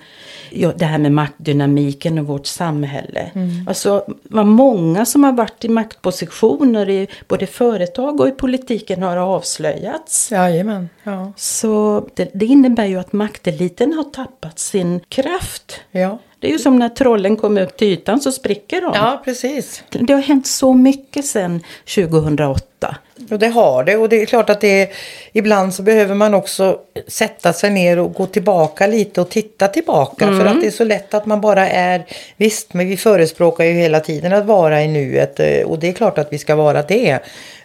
ja, 0.51 0.73
det 0.77 0.85
här 0.85 0.99
med 0.99 1.13
maktdynamiken 1.13 2.19
och 2.19 2.27
vårt 2.27 2.47
samhälle. 2.47 3.31
Alltså 3.69 4.05
vad 4.23 4.47
många 4.47 5.07
som 5.07 5.25
har 5.25 5.33
varit 5.33 5.65
i 5.65 5.69
maktpositioner 5.69 6.91
i 6.91 7.09
både 7.29 7.47
företag 7.47 8.21
och 8.21 8.29
i 8.29 8.31
politiken 8.31 9.03
har 9.03 9.17
avslöjats. 9.17 10.33
Jajamän. 10.33 10.89
Ja. 11.03 11.33
Så 11.37 12.09
det, 12.15 12.31
det 12.35 12.47
innebär 12.47 12.87
ju 12.87 12.99
att 12.99 13.13
makteliten 13.13 13.93
har 13.93 14.05
tappat 14.05 14.59
sin 14.59 15.01
kraft. 15.01 15.81
Ja. 15.91 16.19
Det 16.41 16.47
är 16.47 16.53
ju 16.53 16.59
som 16.59 16.77
när 16.77 16.89
trollen 16.89 17.37
kommer 17.37 17.63
upp 17.63 17.77
till 17.77 17.89
ytan 17.89 18.21
så 18.21 18.33
spricker 18.33 18.81
de. 18.81 18.93
ja, 18.95 19.23
precis. 19.25 19.83
Det 19.91 20.13
har 20.13 20.21
hänt 20.21 20.47
så 20.47 20.73
mycket 20.73 21.25
sedan 21.25 21.63
2008. 21.95 22.97
Och 23.31 23.39
det 23.39 23.49
har 23.49 23.85
det. 23.85 23.97
Och 23.97 24.09
det 24.09 24.23
är 24.23 24.27
klart 24.27 24.51
att 24.51 24.61
det 24.61 24.83
är, 24.83 24.89
ibland 25.33 25.75
så 25.75 25.83
behöver 25.83 26.15
man 26.15 26.35
också 26.35 26.79
sätta 27.07 27.53
sig 27.53 27.71
ner 27.71 27.99
och 27.99 28.15
gå 28.15 28.27
tillbaka 28.27 28.87
lite 28.87 29.21
och 29.21 29.29
titta 29.29 29.69
tillbaka. 29.69 30.27
För 30.27 30.45
att 30.45 30.61
det 30.61 30.67
är 30.67 30.71
så 30.71 30.85
lätt 30.85 31.15
att 31.15 31.27
man 31.27 31.41
bara 31.41 31.69
är, 31.69 32.07
visst 32.37 32.75
men 32.75 32.89
vi 32.89 32.97
förespråkar 32.97 33.65
ju 33.65 33.73
hela 33.73 34.01
tiden 34.01 34.33
att 34.33 34.47
vara 34.47 34.83
i 34.83 34.89
nuet 34.89 35.41
eh, 35.41 35.63
och 35.67 35.79
det 35.79 35.89
är 35.89 35.93
klart 35.93 36.19
att 36.19 36.33
vi 36.33 36.39
ska 36.39 36.57
vara 36.57 36.83
det. 36.83 37.19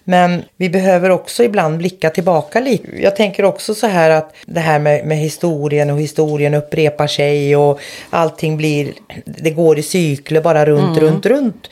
Men 0.03 0.43
vi 0.57 0.69
behöver 0.69 1.09
också 1.09 1.43
ibland 1.43 1.77
blicka 1.77 2.09
tillbaka 2.09 2.59
lite. 2.59 3.01
Jag 3.01 3.15
tänker 3.15 3.45
också 3.45 3.75
så 3.75 3.87
här 3.87 4.09
att 4.09 4.35
det 4.45 4.59
här 4.59 4.79
med, 4.79 5.05
med 5.05 5.17
historien 5.17 5.89
och 5.89 5.99
historien 5.99 6.53
upprepar 6.53 7.07
sig 7.07 7.55
och 7.55 7.79
allting 8.09 8.57
blir, 8.57 8.93
det 9.25 9.51
går 9.51 9.79
i 9.79 9.83
cykler 9.83 10.41
bara 10.41 10.65
runt, 10.65 10.97
runt, 10.97 11.25
runt. 11.25 11.69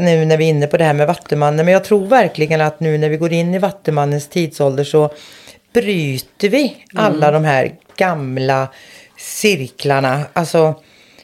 Nu 0.00 0.24
när 0.24 0.36
vi 0.36 0.44
är 0.44 0.50
inne 0.50 0.66
på 0.66 0.76
det 0.76 0.84
här 0.84 0.94
med 0.94 1.06
Vattumannen. 1.06 1.64
Men 1.64 1.72
jag 1.72 1.84
tror 1.84 2.06
verkligen 2.06 2.60
att 2.60 2.80
nu 2.80 2.98
när 2.98 3.08
vi 3.08 3.16
går 3.16 3.32
in 3.32 3.54
i 3.54 3.58
Vattumannens 3.58 4.28
tidsålder 4.28 4.84
så 4.84 5.10
bryter 5.72 6.48
vi 6.48 6.76
alla 6.94 7.30
de 7.30 7.44
här 7.44 7.72
gamla 7.96 8.68
cirklarna. 9.18 10.20
Alltså 10.32 10.74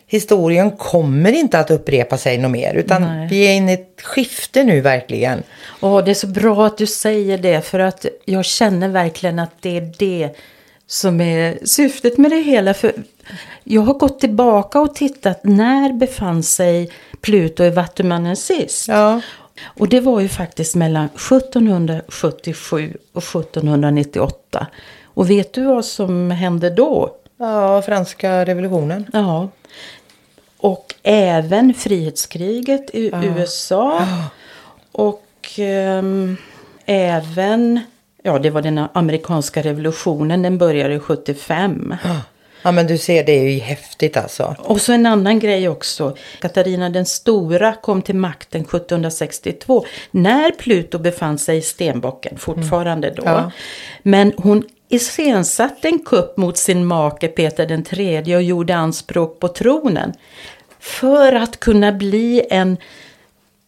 historien 0.08 0.70
kommer 0.70 1.32
inte 1.32 1.58
att 1.58 1.70
upprepa 1.70 2.18
sig 2.18 2.38
något 2.38 2.50
mer. 2.50 2.74
Utan 2.74 3.02
Nej. 3.02 3.28
vi 3.30 3.46
är 3.46 3.54
inne 3.54 3.70
i 3.70 3.74
ett 3.74 4.00
skifte 4.02 4.64
nu 4.64 4.80
verkligen. 4.80 5.42
Åh, 5.80 6.04
det 6.04 6.10
är 6.10 6.14
så 6.14 6.26
bra 6.26 6.66
att 6.66 6.78
du 6.78 6.86
säger 6.86 7.38
det 7.38 7.60
för 7.66 7.78
att 7.78 8.06
jag 8.24 8.44
känner 8.44 8.88
verkligen 8.88 9.38
att 9.38 9.52
det 9.60 9.76
är 9.76 9.92
det 9.98 10.30
som 10.86 11.20
är 11.20 11.58
syftet 11.64 12.18
med 12.18 12.30
det 12.30 12.40
hela. 12.40 12.74
För 12.74 12.92
jag 13.64 13.82
har 13.82 13.94
gått 13.94 14.20
tillbaka 14.20 14.80
och 14.80 14.94
tittat 14.94 15.40
när 15.44 15.92
befann 15.92 16.42
sig 16.42 16.90
Pluto 17.20 17.64
i 17.64 17.70
Vattumannen 17.70 18.36
sist. 18.36 18.88
Ja. 18.88 19.20
Och 19.64 19.88
det 19.88 20.00
var 20.00 20.20
ju 20.20 20.28
faktiskt 20.28 20.74
mellan 20.74 21.04
1777 21.04 22.96
och 23.12 23.22
1798. 23.22 24.66
Och 25.04 25.30
vet 25.30 25.52
du 25.52 25.64
vad 25.64 25.84
som 25.84 26.30
hände 26.30 26.70
då? 26.70 27.14
Ja, 27.38 27.82
franska 27.82 28.44
revolutionen. 28.44 29.06
Ja. 29.12 29.48
Och 30.58 30.94
även 31.02 31.74
frihetskriget 31.74 32.90
i 32.94 33.10
USA. 33.22 34.06
Och 34.92 35.24
ehm, 35.56 36.36
även, 36.86 37.80
ja 38.22 38.38
det 38.38 38.50
var 38.50 38.62
den 38.62 38.86
amerikanska 38.92 39.62
revolutionen, 39.62 40.42
den 40.42 40.58
började 40.58 41.00
75. 41.00 41.94
Ja, 42.62 42.72
men 42.72 42.86
du 42.86 42.98
ser, 42.98 43.24
det 43.24 43.32
är 43.32 43.50
ju 43.50 43.58
häftigt 43.58 44.16
alltså. 44.16 44.56
Och 44.58 44.80
så 44.80 44.92
en 44.92 45.06
annan 45.06 45.38
grej 45.38 45.68
också. 45.68 46.16
Katarina 46.40 46.90
den 46.90 47.06
stora 47.06 47.74
kom 47.74 48.02
till 48.02 48.14
makten 48.14 48.60
1762 48.60 49.86
när 50.10 50.50
Pluto 50.50 50.98
befann 50.98 51.38
sig 51.38 51.58
i 51.58 51.62
stenbocken 51.62 52.38
fortfarande 52.38 53.10
då. 53.10 53.22
Ja. 53.26 53.50
Men 54.02 54.32
hon 54.36 54.64
iscensatte 54.88 55.88
en 55.88 55.98
kupp 55.98 56.36
mot 56.36 56.56
sin 56.56 56.86
make 56.86 57.28
Peter 57.28 57.66
den 57.66 57.84
tredje 57.84 58.36
och 58.36 58.42
gjorde 58.42 58.76
anspråk 58.76 59.40
på 59.40 59.48
tronen. 59.48 60.12
För 60.80 61.32
att 61.32 61.60
kunna 61.60 61.92
bli 61.92 62.46
en 62.50 62.76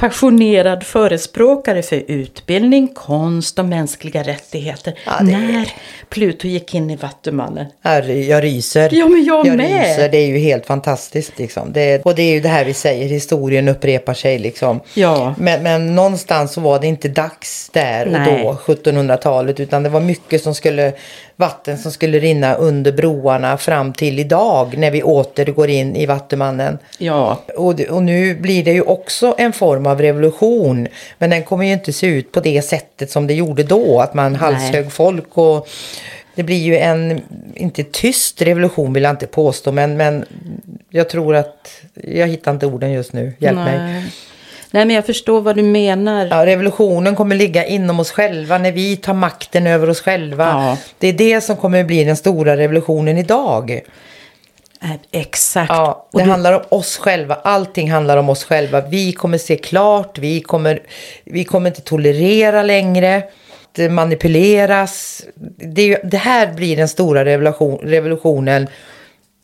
passionerad 0.00 0.82
förespråkare 0.82 1.82
för 1.82 2.02
utbildning, 2.08 2.88
konst 2.88 3.58
och 3.58 3.64
mänskliga 3.64 4.22
rättigheter. 4.22 4.94
Ja, 5.06 5.12
det 5.20 5.32
är- 5.32 5.38
När 5.38 5.68
Pluto 6.08 6.46
gick 6.48 6.74
in 6.74 6.90
i 6.90 6.96
Vattumannen. 6.96 7.66
Jag, 7.82 8.04
ry- 8.04 8.28
jag 8.30 8.44
ryser. 8.44 8.88
Ja, 8.92 9.08
men 9.08 9.24
jag 9.24 9.46
med. 9.46 9.58
ryser. 9.58 10.08
Det 10.08 10.18
är 10.18 10.26
ju 10.26 10.38
helt 10.38 10.66
fantastiskt 10.66 11.38
liksom. 11.38 11.72
Det, 11.72 12.02
och 12.04 12.14
det 12.14 12.22
är 12.22 12.32
ju 12.32 12.40
det 12.40 12.48
här 12.48 12.64
vi 12.64 12.74
säger, 12.74 13.08
historien 13.08 13.68
upprepar 13.68 14.14
sig 14.14 14.38
liksom. 14.38 14.80
Ja. 14.94 15.34
Men, 15.38 15.62
men 15.62 15.94
någonstans 15.94 16.52
så 16.52 16.60
var 16.60 16.78
det 16.80 16.86
inte 16.86 17.08
dags 17.08 17.70
där 17.72 18.06
och 18.06 18.12
Nej. 18.12 18.42
då, 18.44 18.52
1700-talet. 18.74 19.60
Utan 19.60 19.82
det 19.82 19.88
var 19.88 20.00
mycket 20.00 20.42
som 20.42 20.54
skulle, 20.54 20.92
vatten 21.40 21.78
som 21.78 21.92
skulle 21.92 22.18
rinna 22.18 22.54
under 22.54 22.92
broarna 22.92 23.58
fram 23.58 23.92
till 23.92 24.18
idag. 24.18 24.78
När 24.78 24.90
vi 24.90 25.02
åter 25.02 25.44
går 25.44 25.68
in 25.70 25.96
i 25.96 26.06
Vattumannen. 26.06 26.78
Ja, 26.98 27.42
Och, 27.56 27.80
och 27.80 28.02
nu 28.02 28.34
blir 28.34 28.64
det 28.64 28.72
ju 28.72 28.82
också 28.82 29.34
en 29.38 29.52
form 29.52 29.86
av 29.86 30.00
revolution. 30.02 30.88
Men 31.18 31.30
den 31.30 31.42
kommer 31.42 31.64
ju 31.64 31.72
inte 31.72 31.92
se 31.92 32.06
ut 32.06 32.32
på 32.32 32.40
det 32.40 32.62
sättet 32.62 33.10
som 33.10 33.26
det 33.26 33.34
gjorde 33.34 33.62
då. 33.62 34.00
Att 34.00 34.14
man 34.14 34.34
halshögg 34.34 34.92
folk 34.92 35.38
och 35.38 35.68
det 36.34 36.42
blir 36.42 36.62
ju 36.62 36.78
en, 36.78 37.20
inte 37.54 37.84
tyst 37.84 38.42
revolution 38.42 38.92
vill 38.92 39.02
jag 39.02 39.10
inte 39.12 39.26
påstå. 39.26 39.72
Men, 39.72 39.96
men 39.96 40.24
jag 40.90 41.08
tror 41.08 41.36
att, 41.36 41.82
jag 41.94 42.26
hittar 42.26 42.50
inte 42.50 42.66
orden 42.66 42.92
just 42.92 43.12
nu. 43.12 43.32
Hjälp 43.38 43.58
mig. 43.58 44.04
Nej. 44.72 44.84
Men 44.84 44.94
jag 44.96 45.06
förstår 45.06 45.40
vad 45.40 45.56
du 45.56 45.62
menar. 45.62 46.26
Ja, 46.30 46.46
revolutionen 46.46 47.16
kommer 47.16 47.36
ligga 47.36 47.64
inom 47.66 48.00
oss 48.00 48.10
själva 48.10 48.58
när 48.58 48.72
vi 48.72 48.96
tar 48.96 49.14
makten 49.14 49.66
över 49.66 49.90
oss 49.90 50.00
själva. 50.00 50.44
Ja. 50.44 50.76
Det 50.98 51.08
är 51.08 51.12
det 51.12 51.40
som 51.40 51.56
kommer 51.56 51.84
bli 51.84 52.04
den 52.04 52.16
stora 52.16 52.56
revolutionen 52.56 53.18
idag. 53.18 53.80
Eh, 54.82 54.90
Exakt. 55.12 55.70
Ja, 55.70 56.08
det 56.12 56.24
du- 56.24 56.30
handlar 56.30 56.52
om 56.52 56.62
oss 56.68 56.96
själva. 56.98 57.34
Allting 57.34 57.90
handlar 57.90 58.16
om 58.16 58.28
oss 58.28 58.44
själva. 58.44 58.80
Vi 58.80 59.12
kommer 59.12 59.38
se 59.38 59.56
klart. 59.56 60.18
Vi 60.18 60.40
kommer, 60.40 60.80
vi 61.24 61.44
kommer 61.44 61.70
inte 61.70 61.80
tolerera 61.82 62.62
längre. 62.62 63.22
Det 63.72 63.88
manipuleras. 63.88 65.22
Det, 65.56 65.96
det 66.04 66.16
här 66.16 66.46
blir 66.52 66.76
den 66.76 66.88
stora 66.88 67.24
revolution, 67.24 67.78
revolutionen 67.82 68.66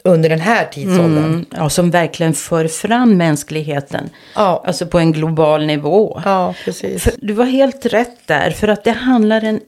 under 0.06 0.28
den 0.28 0.40
här 0.40 0.64
tidsåldern. 0.64 1.24
Mm, 1.24 1.46
ja, 1.50 1.70
som 1.70 1.90
verkligen 1.90 2.34
för 2.34 2.68
fram 2.68 3.16
mänskligheten. 3.16 4.10
Ja. 4.34 4.62
Alltså 4.66 4.86
på 4.86 4.98
en 4.98 5.12
global 5.12 5.66
nivå. 5.66 6.22
Ja, 6.24 6.54
precis. 6.64 7.02
För, 7.02 7.12
du 7.16 7.32
var 7.32 7.44
helt 7.44 7.86
rätt 7.86 8.26
där. 8.26 8.50
För 8.50 8.68
att 8.68 8.84
det 8.84 8.90
handlar 8.90 9.44
en 9.44 9.60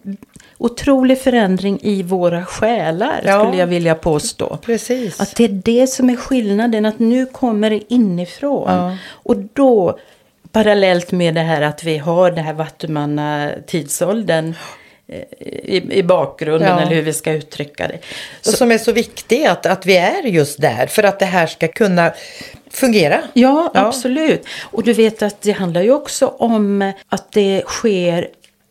otrolig 0.59 1.21
förändring 1.21 1.79
i 1.83 2.03
våra 2.03 2.45
själar. 2.45 3.23
Ja. 3.25 3.45
Skulle 3.45 3.61
jag 3.61 3.67
vilja 3.67 3.95
påstå. 3.95 4.57
Precis. 4.57 5.21
Att 5.21 5.37
det 5.37 5.45
är 5.45 5.49
det 5.65 5.87
som 5.87 6.11
är 6.11 6.17
skillnaden. 6.17 6.87
Att 6.87 6.99
nu 6.99 7.27
kommer 7.27 7.71
det 7.71 7.93
inifrån. 7.93 8.71
Ja. 8.73 8.97
Och 9.11 9.37
då, 9.53 9.99
parallellt 10.53 11.13
med 11.13 11.35
det 11.35 11.41
här 11.41 11.63
att 11.63 11.85
vi 11.85 11.99
har 11.99 12.31
det 12.31 12.41
här 12.41 12.53
Vattumanna 12.53 13.51
tidsåldern 13.67 14.55
i, 15.41 15.99
i 15.99 16.03
bakgrunden. 16.03 16.69
Ja. 16.69 16.81
Eller 16.81 16.95
hur 16.95 17.03
vi 17.03 17.13
ska 17.13 17.33
uttrycka 17.33 17.89
det. 17.89 17.99
Och 18.47 18.55
som 18.55 18.73
är 18.73 18.79
så 18.79 18.93
viktig 18.93 19.45
att, 19.45 19.67
att 19.67 19.87
vi 19.87 19.97
är 19.97 20.23
just 20.23 20.61
där. 20.61 20.87
För 20.87 21.03
att 21.03 21.19
det 21.19 21.27
här 21.27 21.47
ska 21.47 21.69
kunna 21.69 22.13
fungera. 22.71 23.23
Ja, 23.33 23.71
Ja. 23.75 23.87
absolut. 23.87 24.47
Och 24.61 24.83
du 24.83 24.93
vet 24.93 25.23
att 25.23 25.41
det 25.43 25.53
handlar 25.53 25.83
ju 25.83 25.93
också 25.93 26.27
om 26.27 26.93
att 27.09 27.33
det 27.33 27.63
sker 27.67 28.29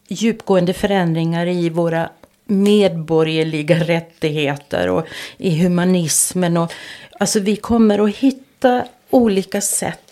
djupgående 0.07 0.73
förändringar 0.73 1.47
i 1.47 1.69
våra 1.69 2.09
medborgerliga 2.45 3.75
rättigheter 3.75 4.89
och 4.89 5.05
i 5.37 5.63
humanismen. 5.63 6.57
Och, 6.57 6.73
alltså 7.19 7.39
vi 7.39 7.55
kommer 7.55 7.99
att 8.05 8.15
hitta 8.15 8.83
olika 9.09 9.61
sätt 9.61 10.06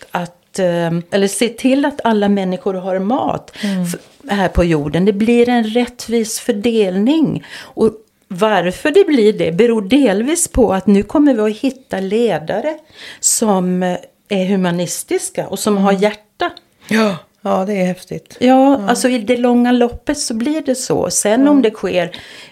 att, 0.62 0.92
eh, 0.92 0.98
eller 1.10 1.28
se 1.28 1.48
till 1.48 1.84
att 1.84 2.00
alla 2.04 2.28
människor 2.28 2.74
har 2.74 2.98
mat 2.98 3.50
f- 3.62 4.00
här 4.30 4.48
på 4.48 4.64
jorden. 4.64 5.04
Det 5.04 5.12
blir 5.12 5.48
en 5.48 5.64
rättvis 5.64 6.40
fördelning. 6.40 7.44
Och 7.60 7.90
varför 8.28 8.90
det 8.90 9.04
blir 9.06 9.32
det 9.32 9.52
beror 9.52 9.82
delvis 9.82 10.48
på 10.48 10.72
att 10.74 10.86
nu 10.86 11.02
kommer 11.02 11.34
vi 11.34 11.40
att 11.40 11.56
hitta 11.58 12.00
ledare 12.00 12.74
som 13.20 13.82
eh, 13.82 13.96
är 14.28 14.46
humanistiska 14.46 15.48
och 15.48 15.58
som 15.58 15.76
har 15.76 15.92
hjärta. 15.92 16.50
Ja. 16.88 17.16
Ja, 17.48 17.64
det 17.64 17.72
är 17.80 17.84
häftigt. 17.84 18.36
Ja, 18.40 18.80
alltså 18.88 19.08
i 19.08 19.18
det 19.18 19.36
långa 19.36 19.72
loppet 19.72 20.18
så 20.18 20.34
blir 20.34 20.62
det 20.66 20.74
så. 20.74 21.10
Sen 21.10 21.48
om 21.48 21.62
det 21.62 21.70
sker 21.70 22.10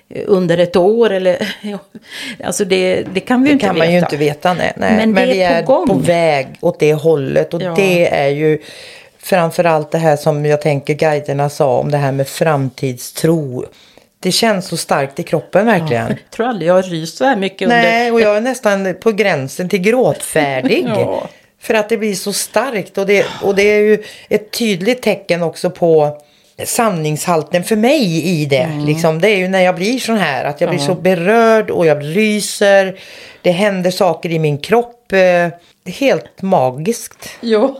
eh, 0.08 0.22
under 0.26 0.58
ett 0.58 0.76
år 0.76 1.10
eller... 1.10 1.54
Ja, 1.62 1.78
alltså 2.44 2.64
det, 2.64 3.02
det 3.14 3.20
kan 3.20 3.42
vi 3.42 3.48
Det 3.48 3.52
inte 3.52 3.66
kan 3.66 3.74
veta. 3.74 3.84
man 3.86 3.92
ju 3.92 3.98
inte 3.98 4.16
veta. 4.16 4.54
Nej, 4.54 4.72
nej. 4.76 4.96
Men 4.96 5.10
Men, 5.12 5.28
det 5.28 5.32
vi 5.34 5.42
är 5.42 5.62
på 5.62 5.82
är 5.82 5.86
på 5.86 5.94
väg 5.94 6.46
åt 6.60 6.80
det 6.80 6.94
hållet. 6.94 7.54
Och 7.54 7.62
Ja. 7.62 7.74
det 7.76 8.08
är 8.14 8.28
ju 8.28 8.58
framförallt 9.18 9.90
det 9.90 9.98
här 9.98 10.16
som 10.16 10.46
jag 10.46 10.60
tänker 10.62 10.94
guiderna 10.94 11.48
sa 11.48 11.78
om 11.78 11.90
det 11.90 11.96
här 11.98 12.12
med 12.12 12.28
framtidstro. 12.28 13.64
Det 14.20 14.32
känns 14.32 14.66
så 14.66 14.76
starkt 14.76 15.18
i 15.18 15.22
kroppen 15.22 15.66
verkligen. 15.66 16.06
Jag 16.08 16.30
tror 16.30 16.46
aldrig 16.46 16.68
jag 16.68 16.74
har 16.74 16.82
ryst 16.82 17.16
så 17.16 17.24
här 17.24 17.36
mycket 17.36 17.68
Nej, 17.68 18.00
under... 18.00 18.12
och 18.12 18.20
jag 18.20 18.36
är 18.36 18.40
nästan 18.40 18.94
på 19.02 19.12
gränsen 19.12 19.68
till 19.68 19.80
gråtfärdig. 19.80 20.84
Ja. 20.96 21.28
För 21.64 21.74
att 21.74 21.88
det 21.88 21.96
blir 21.96 22.14
så 22.14 22.32
starkt. 22.32 22.98
Och 22.98 23.06
det, 23.06 23.26
och 23.42 23.54
det 23.54 23.62
är 23.62 23.80
ju 23.80 24.02
ett 24.28 24.50
tydligt 24.50 25.02
tecken 25.02 25.42
också 25.42 25.70
på 25.70 26.18
sanningshalten 26.64 27.64
för 27.64 27.76
mig 27.76 28.26
i 28.26 28.46
det. 28.46 28.68
Liksom, 28.86 29.20
det 29.20 29.28
är 29.28 29.36
ju 29.36 29.48
när 29.48 29.60
jag 29.60 29.74
blir 29.74 29.98
sån 29.98 30.16
här. 30.18 30.44
Att 30.44 30.60
jag 30.60 30.70
blir 30.70 30.78
så 30.80 30.94
berörd 30.94 31.70
och 31.70 31.86
jag 31.86 32.04
ryser. 32.16 32.98
Det 33.42 33.50
händer 33.50 33.90
saker 33.90 34.30
i 34.30 34.38
min 34.38 34.58
kropp. 34.58 35.12
eh, 35.12 35.18
Det 35.82 35.90
helt 35.90 36.42
magiskt. 36.42 37.28
Ja, 37.40 37.76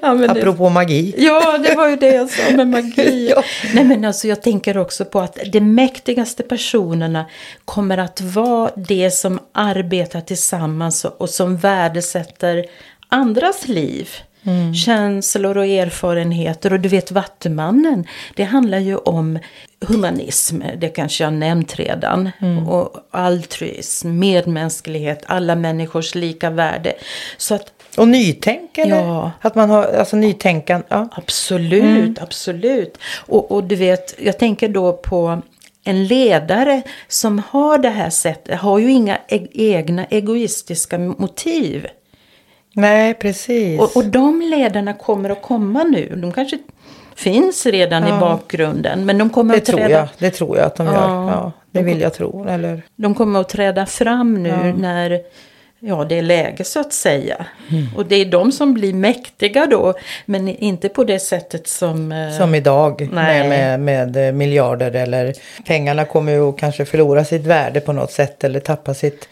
ja 0.00 0.14
men 0.14 0.34
det... 0.34 0.40
Apropå 0.40 0.68
magi. 0.68 1.14
Ja, 1.18 1.58
det 1.58 1.74
var 1.74 1.88
ju 1.88 1.96
det 1.96 2.14
jag 2.14 2.30
sa 2.30 2.42
med 2.56 2.68
magi. 2.68 3.28
Ja. 3.36 3.42
Nej, 3.74 3.84
men 3.84 4.04
alltså 4.04 4.28
jag 4.28 4.42
tänker 4.42 4.78
också 4.78 5.04
på 5.04 5.20
att 5.20 5.38
de 5.52 5.60
mäktigaste 5.60 6.42
personerna 6.42 7.24
kommer 7.64 7.98
att 7.98 8.20
vara 8.20 8.70
det 8.76 9.10
som 9.10 9.38
arbetar 9.52 10.20
tillsammans 10.20 11.04
och 11.04 11.30
som 11.30 11.56
värdesätter 11.56 12.64
andras 13.12 13.68
liv. 13.68 14.08
Känslor 14.84 15.56
och 15.56 15.66
erfarenheter. 15.66 16.72
Och 16.72 16.80
du 16.80 16.88
vet 16.88 17.10
Vattumannen, 17.10 18.06
det 18.34 18.44
handlar 18.44 18.78
ju 18.78 18.96
om 18.96 19.38
humanism, 19.86 20.62
det 20.76 20.88
kanske 20.88 21.24
jag 21.24 21.32
nämnt 21.32 21.76
redan. 21.76 22.30
Och 22.68 22.96
altruism, 23.10 24.18
medmänsklighet, 24.18 25.22
alla 25.26 25.54
människors 25.54 26.14
lika 26.14 26.50
värde. 26.50 26.92
Så 27.36 27.54
att 27.54 27.72
Och 27.96 28.08
nytänkande. 28.08 28.96
Ja. 28.96 29.30
Att 29.40 29.54
man 29.54 29.70
har, 29.70 29.84
alltså 29.84 30.16
nytänkan. 30.16 30.82
Ja. 30.88 31.08
Absolut, 31.12 32.18
absolut. 32.22 32.98
Och, 33.26 33.52
och 33.52 33.64
du 33.64 33.76
vet, 33.76 34.14
jag 34.18 34.38
tänker 34.38 34.68
då 34.68 34.92
på 34.92 35.42
en 35.84 36.06
ledare 36.06 36.82
som 37.08 37.42
har 37.48 37.78
det 37.78 37.90
här 37.90 38.10
sättet, 38.10 38.60
har 38.60 38.78
ju 38.78 38.90
inga 38.90 39.18
e- 39.28 39.48
egna 39.52 40.04
egoistiska 40.04 40.98
motiv. 40.98 41.86
Nej, 42.74 43.14
precis. 43.14 43.80
Och, 43.80 43.96
och 43.96 44.04
de 44.04 44.40
ledarna 44.40 44.94
kommer 44.94 45.30
att 45.30 45.42
komma 45.42 45.82
nu. 45.84 46.16
De 46.16 46.32
kanske 46.32 46.58
finns 47.14 47.66
redan 47.66 48.08
i 48.08 48.20
bakgrunden, 48.20 49.06
men 49.06 49.18
de 49.18 49.30
kommer 49.30 49.54
det 49.54 49.58
att 49.58 49.64
tror 49.64 49.78
träda, 49.78 49.90
jag. 49.90 50.08
Det 50.18 50.30
tror 50.30 50.56
jag 50.56 50.66
att 50.66 50.76
de 50.76 50.86
gör. 50.86 50.92
Ja. 50.94 51.30
Ja, 51.30 51.52
det 51.70 51.82
vill 51.82 52.00
jag 52.00 52.14
tro. 52.14 52.48
Eller? 52.48 52.82
de 52.96 53.14
kommer 53.14 53.40
att 53.40 53.48
träda 53.48 53.86
fram 53.86 54.42
nu 54.42 54.74
när 54.78 55.20
ja, 55.80 56.04
det 56.04 56.18
är 56.18 56.22
läge 56.22 56.64
så 56.64 56.80
att 56.80 56.92
säga. 56.92 57.46
Mm. 57.70 57.86
Och 57.96 58.06
det 58.06 58.16
är 58.16 58.24
de 58.24 58.52
som 58.52 58.74
blir 58.74 58.94
mäktiga 58.94 59.66
då, 59.66 59.94
men 60.26 60.48
inte 60.48 60.88
på 60.88 61.04
det 61.04 61.18
sättet 61.18 61.66
som... 61.68 62.12
eh, 62.12 62.30
Som 62.38 62.54
idag 62.54 63.08
Nej. 63.12 63.48
med, 63.48 63.80
med, 63.80 64.12
med 64.14 64.28
eh, 64.28 64.32
miljarder 64.32 64.96
eller 64.96 65.34
pengarna 65.66 66.04
kommer 66.04 66.32
ju 66.32 66.48
att 66.48 66.56
kanske 66.58 66.84
förlora 66.84 67.24
sitt 67.24 67.46
värde 67.46 67.80
på 67.80 67.92
något 67.92 68.12
sätt 68.12 68.44
eller 68.44 68.60
tappa 68.60 68.94
sitt, 68.94 69.28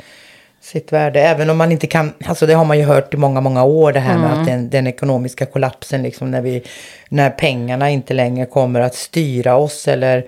sitt 0.60 0.92
värde. 0.92 1.20
Även 1.20 1.50
om 1.50 1.56
man 1.56 1.72
inte 1.72 1.86
kan, 1.86 2.12
alltså 2.24 2.46
det 2.46 2.54
har 2.54 2.64
man 2.64 2.78
ju 2.78 2.84
hört 2.84 3.14
i 3.14 3.16
många, 3.16 3.40
många 3.40 3.64
år 3.64 3.92
det 3.92 4.00
här 4.00 4.18
med 4.18 4.32
att 4.32 4.46
den, 4.46 4.70
den 4.70 4.86
ekonomiska 4.86 5.46
kollapsen 5.46 6.02
liksom 6.02 6.30
när 6.30 6.40
vi, 6.40 6.62
när 7.08 7.30
pengarna 7.30 7.90
inte 7.90 8.14
längre 8.14 8.46
kommer 8.46 8.80
att 8.80 8.94
styra 8.94 9.56
oss 9.56 9.88
eller 9.88 10.24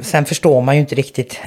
sen 0.00 0.24
förstår 0.24 0.60
man 0.60 0.74
ju 0.74 0.80
inte 0.80 0.94
riktigt 0.94 1.40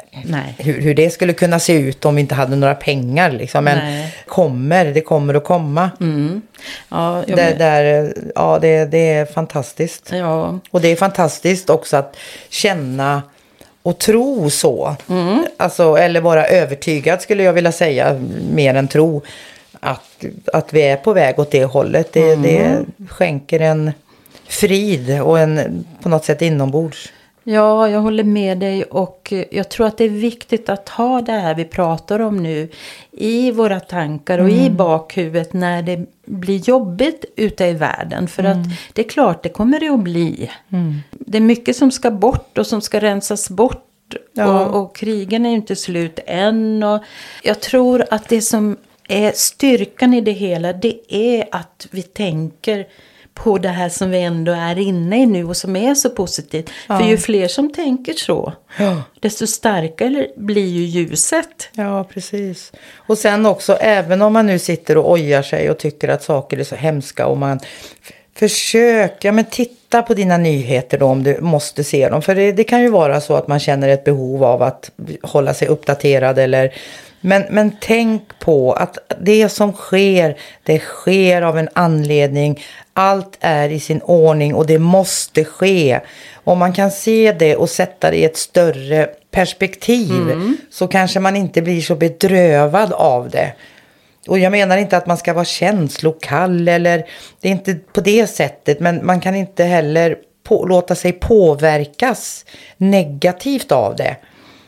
hur, 0.57 0.81
hur 0.81 0.95
det 0.95 1.09
skulle 1.09 1.33
kunna 1.33 1.59
se 1.59 1.73
ut 1.73 2.05
om 2.05 2.15
vi 2.15 2.21
inte 2.21 2.35
hade 2.35 2.55
några 2.55 2.75
pengar. 2.75 3.31
Liksom. 3.31 3.63
Men 3.63 3.77
Nej. 3.77 4.15
kommer, 4.27 4.85
det 4.85 5.01
kommer 5.01 5.33
att 5.33 5.43
komma. 5.43 5.91
Ja, 6.89 7.23
jag 7.27 7.37
där, 7.37 8.13
ja, 8.35 8.59
det, 8.61 8.85
det 8.85 9.09
är 9.13 9.25
fantastiskt. 9.25 10.11
ja. 10.13 10.59
Och 10.71 10.81
det 10.81 10.87
är 10.87 10.95
fantastiskt 10.95 11.69
också 11.69 11.97
att 11.97 12.17
känna 12.49 13.21
och 13.89 13.97
tro 13.97 14.49
så. 14.49 14.95
Alltså, 15.57 15.95
eller 15.95 16.21
vara 16.21 16.45
övertygad 16.45 17.21
skulle 17.21 17.43
jag 17.43 17.53
vilja 17.53 17.71
säga, 17.71 18.19
mer 18.53 18.75
än 18.75 18.87
tro. 18.87 19.21
Att, 19.79 20.25
att 20.53 20.73
vi 20.73 20.81
är 20.81 20.97
på 20.97 21.13
väg 21.13 21.39
åt 21.39 21.51
det 21.51 21.65
hållet. 21.65 22.13
Det, 22.13 22.35
det 22.35 22.85
skänker 23.09 23.59
en 23.59 23.91
frid 24.47 25.21
och 25.21 25.39
en 25.39 25.85
på 26.01 26.09
något 26.09 26.25
sätt 26.25 26.41
inombords. 26.41 27.11
Ja, 27.43 27.89
jag 27.89 27.99
håller 27.99 28.23
med 28.23 28.57
dig 28.57 28.83
och 28.83 29.33
jag 29.51 29.69
tror 29.69 29.87
att 29.87 29.97
det 29.97 30.03
är 30.03 30.09
viktigt 30.09 30.69
att 30.69 30.89
ha 30.89 31.21
det 31.21 31.31
här 31.31 31.55
vi 31.55 31.65
pratar 31.65 32.19
om 32.19 32.43
nu 32.43 32.69
i 33.11 33.51
våra 33.51 33.79
tankar 33.79 34.39
och 34.39 34.49
i 34.49 34.69
bakhuvudet 34.69 35.53
när 35.53 35.81
det 35.81 36.05
blir 36.25 36.57
jobbigt 36.69 37.25
ute 37.35 37.65
i 37.65 37.73
världen. 37.73 38.27
För 38.27 38.43
att 38.43 38.57
det 38.93 39.05
är 39.05 39.09
klart, 39.09 39.43
det 39.43 39.49
kommer 39.49 39.79
det 39.79 39.89
att 39.89 39.99
bli. 39.99 40.51
Det 41.31 41.37
är 41.37 41.41
mycket 41.41 41.75
som 41.75 41.91
ska 41.91 42.11
bort 42.11 42.57
och 42.57 42.67
som 42.67 42.81
ska 42.81 42.99
rensas 42.99 43.49
bort. 43.49 43.85
Ja. 44.33 44.65
Och, 44.65 44.81
och 44.81 44.95
krigen 44.95 45.45
är 45.45 45.49
ju 45.49 45.55
inte 45.55 45.75
slut 45.75 46.19
än. 46.25 46.83
Och 46.83 47.03
jag 47.43 47.59
tror 47.59 48.05
att 48.11 48.29
det 48.29 48.41
som 48.41 48.77
är 49.07 49.31
styrkan 49.35 50.13
i 50.13 50.21
det 50.21 50.31
hela, 50.31 50.73
det 50.73 51.13
är 51.15 51.45
att 51.51 51.87
vi 51.91 52.01
tänker 52.01 52.87
på 53.33 53.57
det 53.57 53.69
här 53.69 53.89
som 53.89 54.11
vi 54.11 54.21
ändå 54.21 54.51
är 54.51 54.79
inne 54.79 55.21
i 55.21 55.25
nu 55.25 55.45
och 55.45 55.57
som 55.57 55.75
är 55.75 55.95
så 55.95 56.09
positivt. 56.09 56.69
För 56.87 57.01
ju 57.01 57.17
fler 57.17 57.47
som 57.47 57.73
tänker 57.73 58.13
så, 58.13 58.53
desto 59.19 59.47
starkare 59.47 60.27
blir 60.37 60.67
ju 60.67 60.83
ljuset. 60.83 61.69
Ja, 61.73 62.03
precis. 62.03 62.71
Och 62.95 63.17
sen 63.17 63.45
också, 63.45 63.73
även 63.75 64.21
om 64.21 64.33
man 64.33 64.45
nu 64.45 64.59
sitter 64.59 64.97
och 64.97 65.11
ojar 65.11 65.41
sig 65.41 65.69
och 65.69 65.77
tycker 65.77 66.07
att 66.07 66.23
saker 66.23 66.57
är 66.57 66.63
så 66.63 66.75
hemska 66.75 67.27
och 67.27 67.37
man 67.37 67.59
f- 68.03 68.11
Försök, 68.35 69.23
ja 69.23 69.31
men 69.31 69.45
titta 69.45 69.78
på 69.89 70.13
dina 70.13 70.37
nyheter 70.37 70.97
då 70.97 71.05
om 71.05 71.23
du 71.23 71.37
måste 71.41 71.83
se 71.83 72.09
dem. 72.09 72.21
För 72.21 72.35
det, 72.35 72.51
det 72.51 72.63
kan 72.63 72.81
ju 72.81 72.89
vara 72.89 73.21
så 73.21 73.35
att 73.35 73.47
man 73.47 73.59
känner 73.59 73.89
ett 73.89 74.03
behov 74.03 74.43
av 74.43 74.61
att 74.61 74.91
hålla 75.23 75.53
sig 75.53 75.67
uppdaterad 75.67 76.39
eller 76.39 76.73
men, 77.21 77.43
men 77.49 77.71
tänk 77.81 78.39
på 78.39 78.73
att 78.73 78.97
det 79.21 79.49
som 79.49 79.73
sker, 79.73 80.37
det 80.63 80.79
sker 80.79 81.41
av 81.41 81.57
en 81.57 81.69
anledning. 81.73 82.63
Allt 82.93 83.37
är 83.39 83.69
i 83.69 83.79
sin 83.79 84.01
ordning 84.01 84.55
och 84.55 84.65
det 84.65 84.79
måste 84.79 85.43
ske. 85.43 85.99
Om 86.33 86.57
man 86.57 86.73
kan 86.73 86.91
se 86.91 87.35
det 87.39 87.55
och 87.55 87.69
sätta 87.69 88.11
det 88.11 88.17
i 88.17 88.23
ett 88.23 88.37
större 88.37 89.09
perspektiv 89.31 90.31
så 90.71 90.87
kanske 90.87 91.19
man 91.19 91.35
inte 91.35 91.61
blir 91.61 91.81
så 91.81 91.95
bedrövad 91.95 92.93
av 92.93 93.29
det. 93.29 93.53
Och 94.27 94.39
jag 94.39 94.51
menar 94.51 94.77
inte 94.77 94.97
att 94.97 95.07
man 95.07 95.17
ska 95.17 95.33
vara 95.33 95.45
känslokall 95.45 96.67
eller 96.67 97.05
det 97.41 97.47
är 97.47 97.51
inte 97.51 97.75
på 97.93 98.01
det 98.01 98.27
sättet. 98.27 98.79
Men 98.79 99.05
man 99.05 99.21
kan 99.21 99.35
inte 99.35 99.63
heller 99.63 100.17
på, 100.43 100.65
låta 100.65 100.95
sig 100.95 101.11
påverkas 101.11 102.45
negativt 102.77 103.71
av 103.71 103.95
det. 103.95 104.15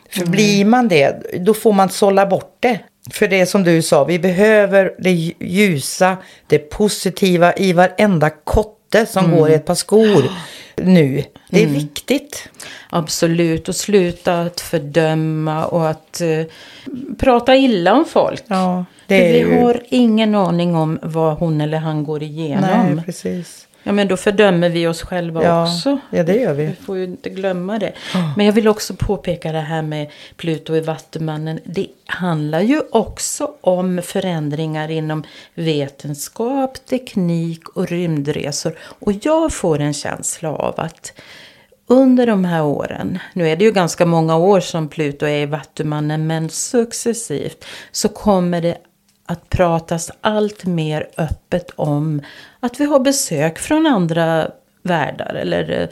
För 0.10 0.26
blir 0.26 0.66
man 0.66 0.88
det, 0.88 1.24
då 1.40 1.54
får 1.54 1.74
man 1.74 1.90
sålla 1.90 2.26
bort 2.26 2.58
det. 2.60 2.80
För 3.12 3.28
det 3.28 3.46
som 3.46 3.64
du 3.64 3.82
sa, 3.82 4.04
vi 4.04 4.20
behöver 4.20 4.94
det 5.00 5.12
ljusa, 5.40 6.18
det 6.48 6.60
positiva 6.60 7.54
i 7.54 7.74
varenda 7.74 8.30
kotte 8.30 9.06
som 9.06 9.32
går 9.32 9.50
i 9.50 9.54
ett 9.54 9.66
par 9.66 9.76
skor 9.76 10.24
nu. 10.76 11.24
Det 11.50 11.64
är 11.64 11.68
viktigt. 11.68 12.50
Absolut, 12.90 13.70
och 13.70 13.76
sluta 13.76 14.42
att 14.42 14.62
fördöma 14.62 15.66
och 15.66 15.90
att 15.90 16.22
eh, 16.22 16.44
prata 17.18 17.56
illa 17.56 17.94
om 17.94 18.06
folk. 18.06 18.44
Ja, 18.48 18.86
det 19.12 19.32
vi 19.32 19.40
ju... 19.40 19.62
har 19.62 19.82
ingen 19.90 20.36
aning 20.36 20.76
om 20.76 21.00
vad 21.02 21.38
hon 21.38 21.62
eller 21.62 21.78
han 21.78 22.04
går 22.04 22.24
igenom. 22.24 22.96
Nej, 22.96 23.06
precis. 23.06 23.68
Ja, 23.84 23.92
men 23.92 24.08
då 24.08 24.18
fördömer 24.18 24.70
vi 24.70 24.88
oss 24.88 25.02
själva 25.02 25.44
Ja, 25.44 25.64
också. 25.64 26.00
ja, 26.10 26.24
det 26.24 26.36
gör 26.36 26.54
vi. 26.54 26.66
Vi 26.66 26.76
får 26.86 26.98
ju 26.98 27.04
inte 27.04 27.30
glömma 27.30 27.80
det. 27.80 27.94
Men 28.38 28.46
jag 28.46 28.54
vill 28.54 28.68
också 28.68 28.94
påpeka 28.94 29.52
det 29.52 29.60
här 29.60 29.82
med 29.82 30.08
Pluto 30.36 30.76
i 30.76 30.80
Vattumannen. 30.80 31.60
Det 31.64 31.88
handlar 32.06 32.62
ju 32.62 32.82
också 32.92 33.52
om 33.62 34.02
förändringar 34.04 34.92
inom 34.92 35.24
vetenskap, 35.54 36.86
teknik 36.86 37.70
och 37.70 37.88
rymdresor. 37.88 38.78
Och 38.80 39.14
jag 39.22 39.54
får 39.54 39.80
en 39.80 39.94
känsla 39.94 40.50
av 40.50 40.74
att 40.78 41.14
under 41.88 42.28
de 42.28 42.46
här 42.46 42.64
åren, 42.64 43.20
nu 43.34 43.50
är 43.50 43.56
det 43.56 43.66
ju 43.66 43.72
ganska 43.72 44.06
många 44.06 44.38
år 44.38 44.60
som 44.60 44.88
Pluto 44.88 45.26
är 45.26 45.42
i 45.42 45.46
Vattumannen, 45.46 46.28
men 46.28 46.50
successivt 46.50 47.66
så 47.92 48.10
kommer 48.10 48.62
det 48.62 48.78
att 49.32 49.50
pratas 49.50 50.12
allt 50.22 50.66
mer 50.66 51.08
öppet 51.18 51.70
om 51.76 52.22
att 52.60 52.80
vi 52.80 52.86
har 52.86 53.00
besök 53.00 53.60
från 53.60 53.88
andra 53.88 54.52
världar 54.84 55.34
eller 55.34 55.90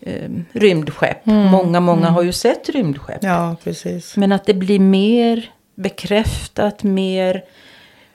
eh, 0.00 0.14
eh, 0.14 0.30
rymdskepp. 0.52 1.26
Många, 1.26 1.80
många 1.80 2.08
har 2.08 2.22
ju 2.22 2.32
sett 2.32 2.68
rymdskepp. 2.68 3.22
Ja, 3.24 3.56
precis. 3.64 4.16
Men 4.16 4.32
att 4.32 4.46
det 4.46 4.54
blir 4.54 4.78
mer 4.78 5.50
bekräftat, 5.74 6.82
mer... 6.82 7.44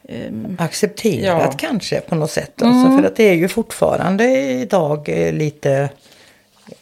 ehm, 0.10 0.58
accepterat 0.60 1.24
Ja. 1.24 1.42
Mm. 1.42 1.58
kanske 1.58 2.02
på 2.02 2.16
något 2.16 2.32
sätt. 2.32 2.62
Alltså, 2.62 2.98
för 2.98 3.08
att 3.08 3.16
det 3.16 3.24
är 3.24 3.34
ju 3.34 3.48
fortfarande 3.48 4.26
idag 4.42 5.10
eh, 5.10 5.34
lite 5.34 5.90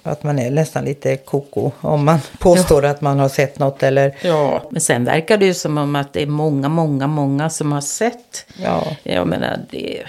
att 0.04 0.24
man 0.24 0.40
är 0.40 0.52
nästan 0.52 0.86
lite 0.86 1.18
koko 1.18 1.72
om 1.82 2.06
man 2.06 2.20
påstår 2.40 2.86
att 2.86 3.02
man 3.02 3.20
har 3.20 3.30
sett 3.30 3.60
något 3.60 3.84
eller 3.84 4.16
ja. 4.24 4.64
Men 4.70 4.82
sen 4.82 5.06
verkar 5.06 5.38
det 5.38 5.46
ju 5.46 5.54
som 5.54 5.78
om 5.78 5.96
att 5.96 6.14
det 6.14 6.22
är 6.22 6.28
många, 6.28 6.70
många, 6.70 7.08
många 7.08 7.50
som 7.50 7.72
har 7.72 7.82
sett. 7.82 8.46
ja. 8.64 8.84
Jag 9.04 9.28
menar, 9.28 9.60
det 9.72 10.04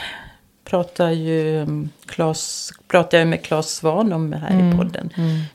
pratar 0.65 1.11
ju 1.11 1.67
Claes, 2.07 2.73
pratar 2.89 3.19
jag 3.19 3.29
med 3.29 3.43
Claes 3.45 3.75
Svan 3.75 4.13
om 4.13 4.33
här 4.33 4.51
Mm, 4.51 4.73
i 4.73 4.77
podden 4.77 5.11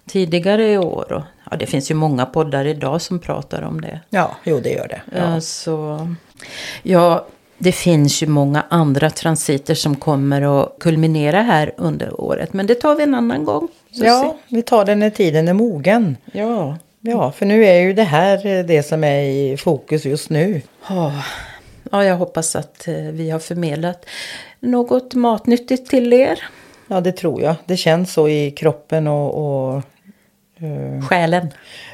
tidigare 0.08 0.72
i 0.72 0.78
år. 0.78 1.12
Och, 1.12 1.24
ja, 1.52 1.58
det 1.58 1.66
finns 1.66 1.92
ju 1.92 1.96
många 1.96 2.26
poddar 2.26 2.66
idag 2.66 3.02
som 3.02 3.20
pratar 3.20 3.62
om 3.62 3.82
det. 3.82 4.00
Ja, 4.10 4.36
jo 4.44 4.60
det 4.60 4.70
gör 4.70 4.88
det. 4.88 5.02
Ja. 5.18 5.34
Ja. 5.34 5.42
Så, 5.42 6.08
ja, 6.84 7.26
det 7.58 7.72
finns 7.72 8.24
ju 8.24 8.28
många 8.28 8.64
andra 8.70 9.10
transiter 9.10 9.76
som 9.76 9.96
kommer 9.96 10.62
att 10.62 10.76
kulminera 10.80 11.42
här 11.42 11.74
under 11.78 12.22
året. 12.22 12.54
Men 12.54 12.68
det 12.68 12.76
tar 12.76 12.96
vi 12.96 13.04
en 13.04 13.16
annan 13.16 13.46
gång. 13.46 13.68
Så 13.92 14.06
ja, 14.06 14.36
vi 14.48 14.62
tar 14.62 14.86
det 14.86 14.96
när 14.96 15.10
tiden 15.10 15.48
är 15.48 15.54
mogen. 15.54 16.18
se- 16.34 16.40
ja. 16.40 16.78
Ja, 17.02 17.32
för 17.32 17.46
nu 17.46 17.66
är 17.66 17.80
ju 17.82 17.94
det 17.94 18.04
här 18.04 18.46
eh, 18.46 18.66
det 18.66 18.84
som 18.84 19.04
är 19.04 19.22
i 19.22 19.58
fokus 19.58 20.06
just 20.06 20.30
nu. 20.30 20.62
Ja. 20.90 21.24
ja, 21.92 22.06
jag 22.06 22.16
hoppas 22.18 22.56
att 22.56 22.88
eh, 22.88 22.94
vi 22.96 23.30
har 23.30 23.40
förmedlat 23.40 24.06
något 24.60 25.14
matnyttigt 25.14 25.90
till 25.90 26.14
er. 26.14 26.40
Ja, 26.88 27.02
det 27.02 27.12
tror 27.12 27.42
jag. 27.42 27.56
Det 27.66 27.78
känns 27.78 28.14
så 28.14 28.30
i 28.30 28.52
kroppen 28.52 29.08
och, 29.08 29.34
och 29.36 29.76
eh, 30.60 31.02
Själen. 31.08 31.48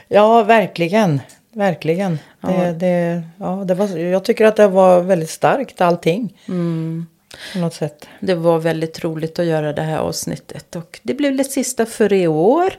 ja, 0.07 0.43
verkligen. 0.43 1.21
Verkligen. 1.53 2.19
Det, 2.41 2.71
det, 2.79 3.23
ja, 3.39 3.63
det 3.67 3.73
var, 3.75 3.97
jag 3.97 4.23
tycker 4.25 4.45
att 4.45 4.55
det 4.55 4.67
var 4.67 5.01
väldigt 5.01 5.29
starkt 5.29 5.81
allting. 5.81 6.33
På 7.53 7.59
något 7.59 7.73
sätt. 7.73 8.05
Det 8.19 8.35
var 8.35 8.59
väldigt 8.59 9.03
roligt 9.03 9.39
att 9.39 9.45
göra 9.45 9.73
det 9.73 9.81
här 9.81 9.97
avsnittet. 9.97 10.75
Och 10.75 10.99
det 11.03 11.13
blev 11.13 11.35
det 11.37 11.43
sista 11.43 11.85
för 11.85 12.13
i 12.13 12.27
år. 12.27 12.73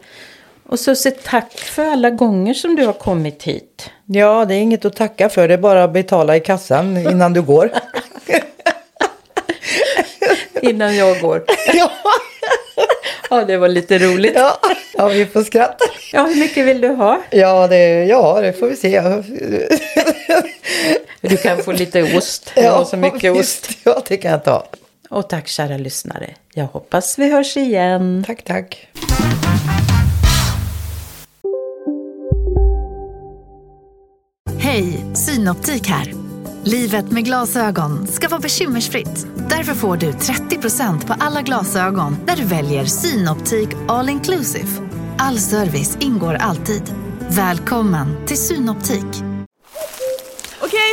Och 0.69 0.81
så 0.81 0.95
se 0.95 1.11
tack 1.11 1.53
för 1.59 1.85
alla 1.85 2.11
gånger 2.11 2.55
som 2.55 2.77
du 2.77 2.87
har 2.87 2.93
kommit 2.93 3.43
hit. 3.43 3.91
Ja, 4.07 4.45
det 4.45 4.55
är 4.55 4.59
inget 4.59 4.85
att 4.85 4.97
tacka 4.97 5.29
för. 5.29 5.49
Det 5.49 5.55
är 5.55 5.59
bara 5.59 5.85
att 5.85 5.93
betala 5.93 6.37
i 6.37 6.41
kassan 6.41 6.97
innan 6.97 7.33
du 7.33 7.43
går. 7.43 7.71
Innan 10.63 10.97
jag 10.97 11.21
går. 11.21 11.45
ja, 11.75 11.91
Ja, 13.31 13.45
det 13.45 13.57
var 13.57 13.69
lite 13.69 13.99
roligt. 13.99 14.33
ja, 14.35 14.59
ja, 14.95 15.09
vi 15.09 15.27
får 15.27 15.43
skratta. 15.43 15.85
Ja, 16.13 16.23
hur 16.25 16.37
mycket 16.41 16.67
vill 16.67 16.81
du 16.81 16.89
ha? 16.89 17.23
Ja, 17.31 17.67
det, 17.69 18.05
ja, 18.05 18.41
det 18.41 18.53
får 18.53 18.67
vi 18.69 18.77
se. 18.77 19.03
Du 21.29 21.37
kan 21.37 21.63
få 21.63 21.73
lite 21.73 22.17
ost. 22.17 22.53
Jag 22.57 22.73
har 22.73 22.85
så 22.85 22.97
mycket 22.97 23.33
ost. 23.33 23.71
Ja, 23.85 24.03
det 24.09 24.17
kan 24.17 24.31
jag 24.31 24.45
ta. 24.45 24.67
Och 25.11 25.29
tack 25.29 25.49
kära 25.49 25.77
lyssnare. 25.77 26.35
Jag 26.55 26.67
hoppas 26.67 27.19
vi 27.19 27.33
hörs 27.33 27.57
igen. 27.57 28.25
Tack, 28.27 28.45
tack. 28.45 28.89
Hej, 34.59 35.05
Synoptik 35.15 35.87
här. 35.89 36.13
Livet 36.65 37.11
med 37.11 37.25
glasögon 37.25 38.07
ska 38.07 38.29
vara 38.29 38.41
bekymmersfritt. 38.41 39.27
Därför 39.51 39.75
får 39.75 39.97
du 39.97 40.11
30% 40.11 41.07
på 41.07 41.15
alla 41.21 41.43
glasögon 41.43 42.17
när 42.27 42.37
du 42.37 42.45
väljer 42.45 42.85
Synoptik 42.85 43.69
All 43.89 44.09
Inclusive. 44.09 44.69
All 45.19 45.39
service 45.39 45.97
ingår 46.01 46.35
alltid. 46.35 46.83
Välkommen 47.29 48.27
till 48.27 48.37
Synoptik. 48.37 49.26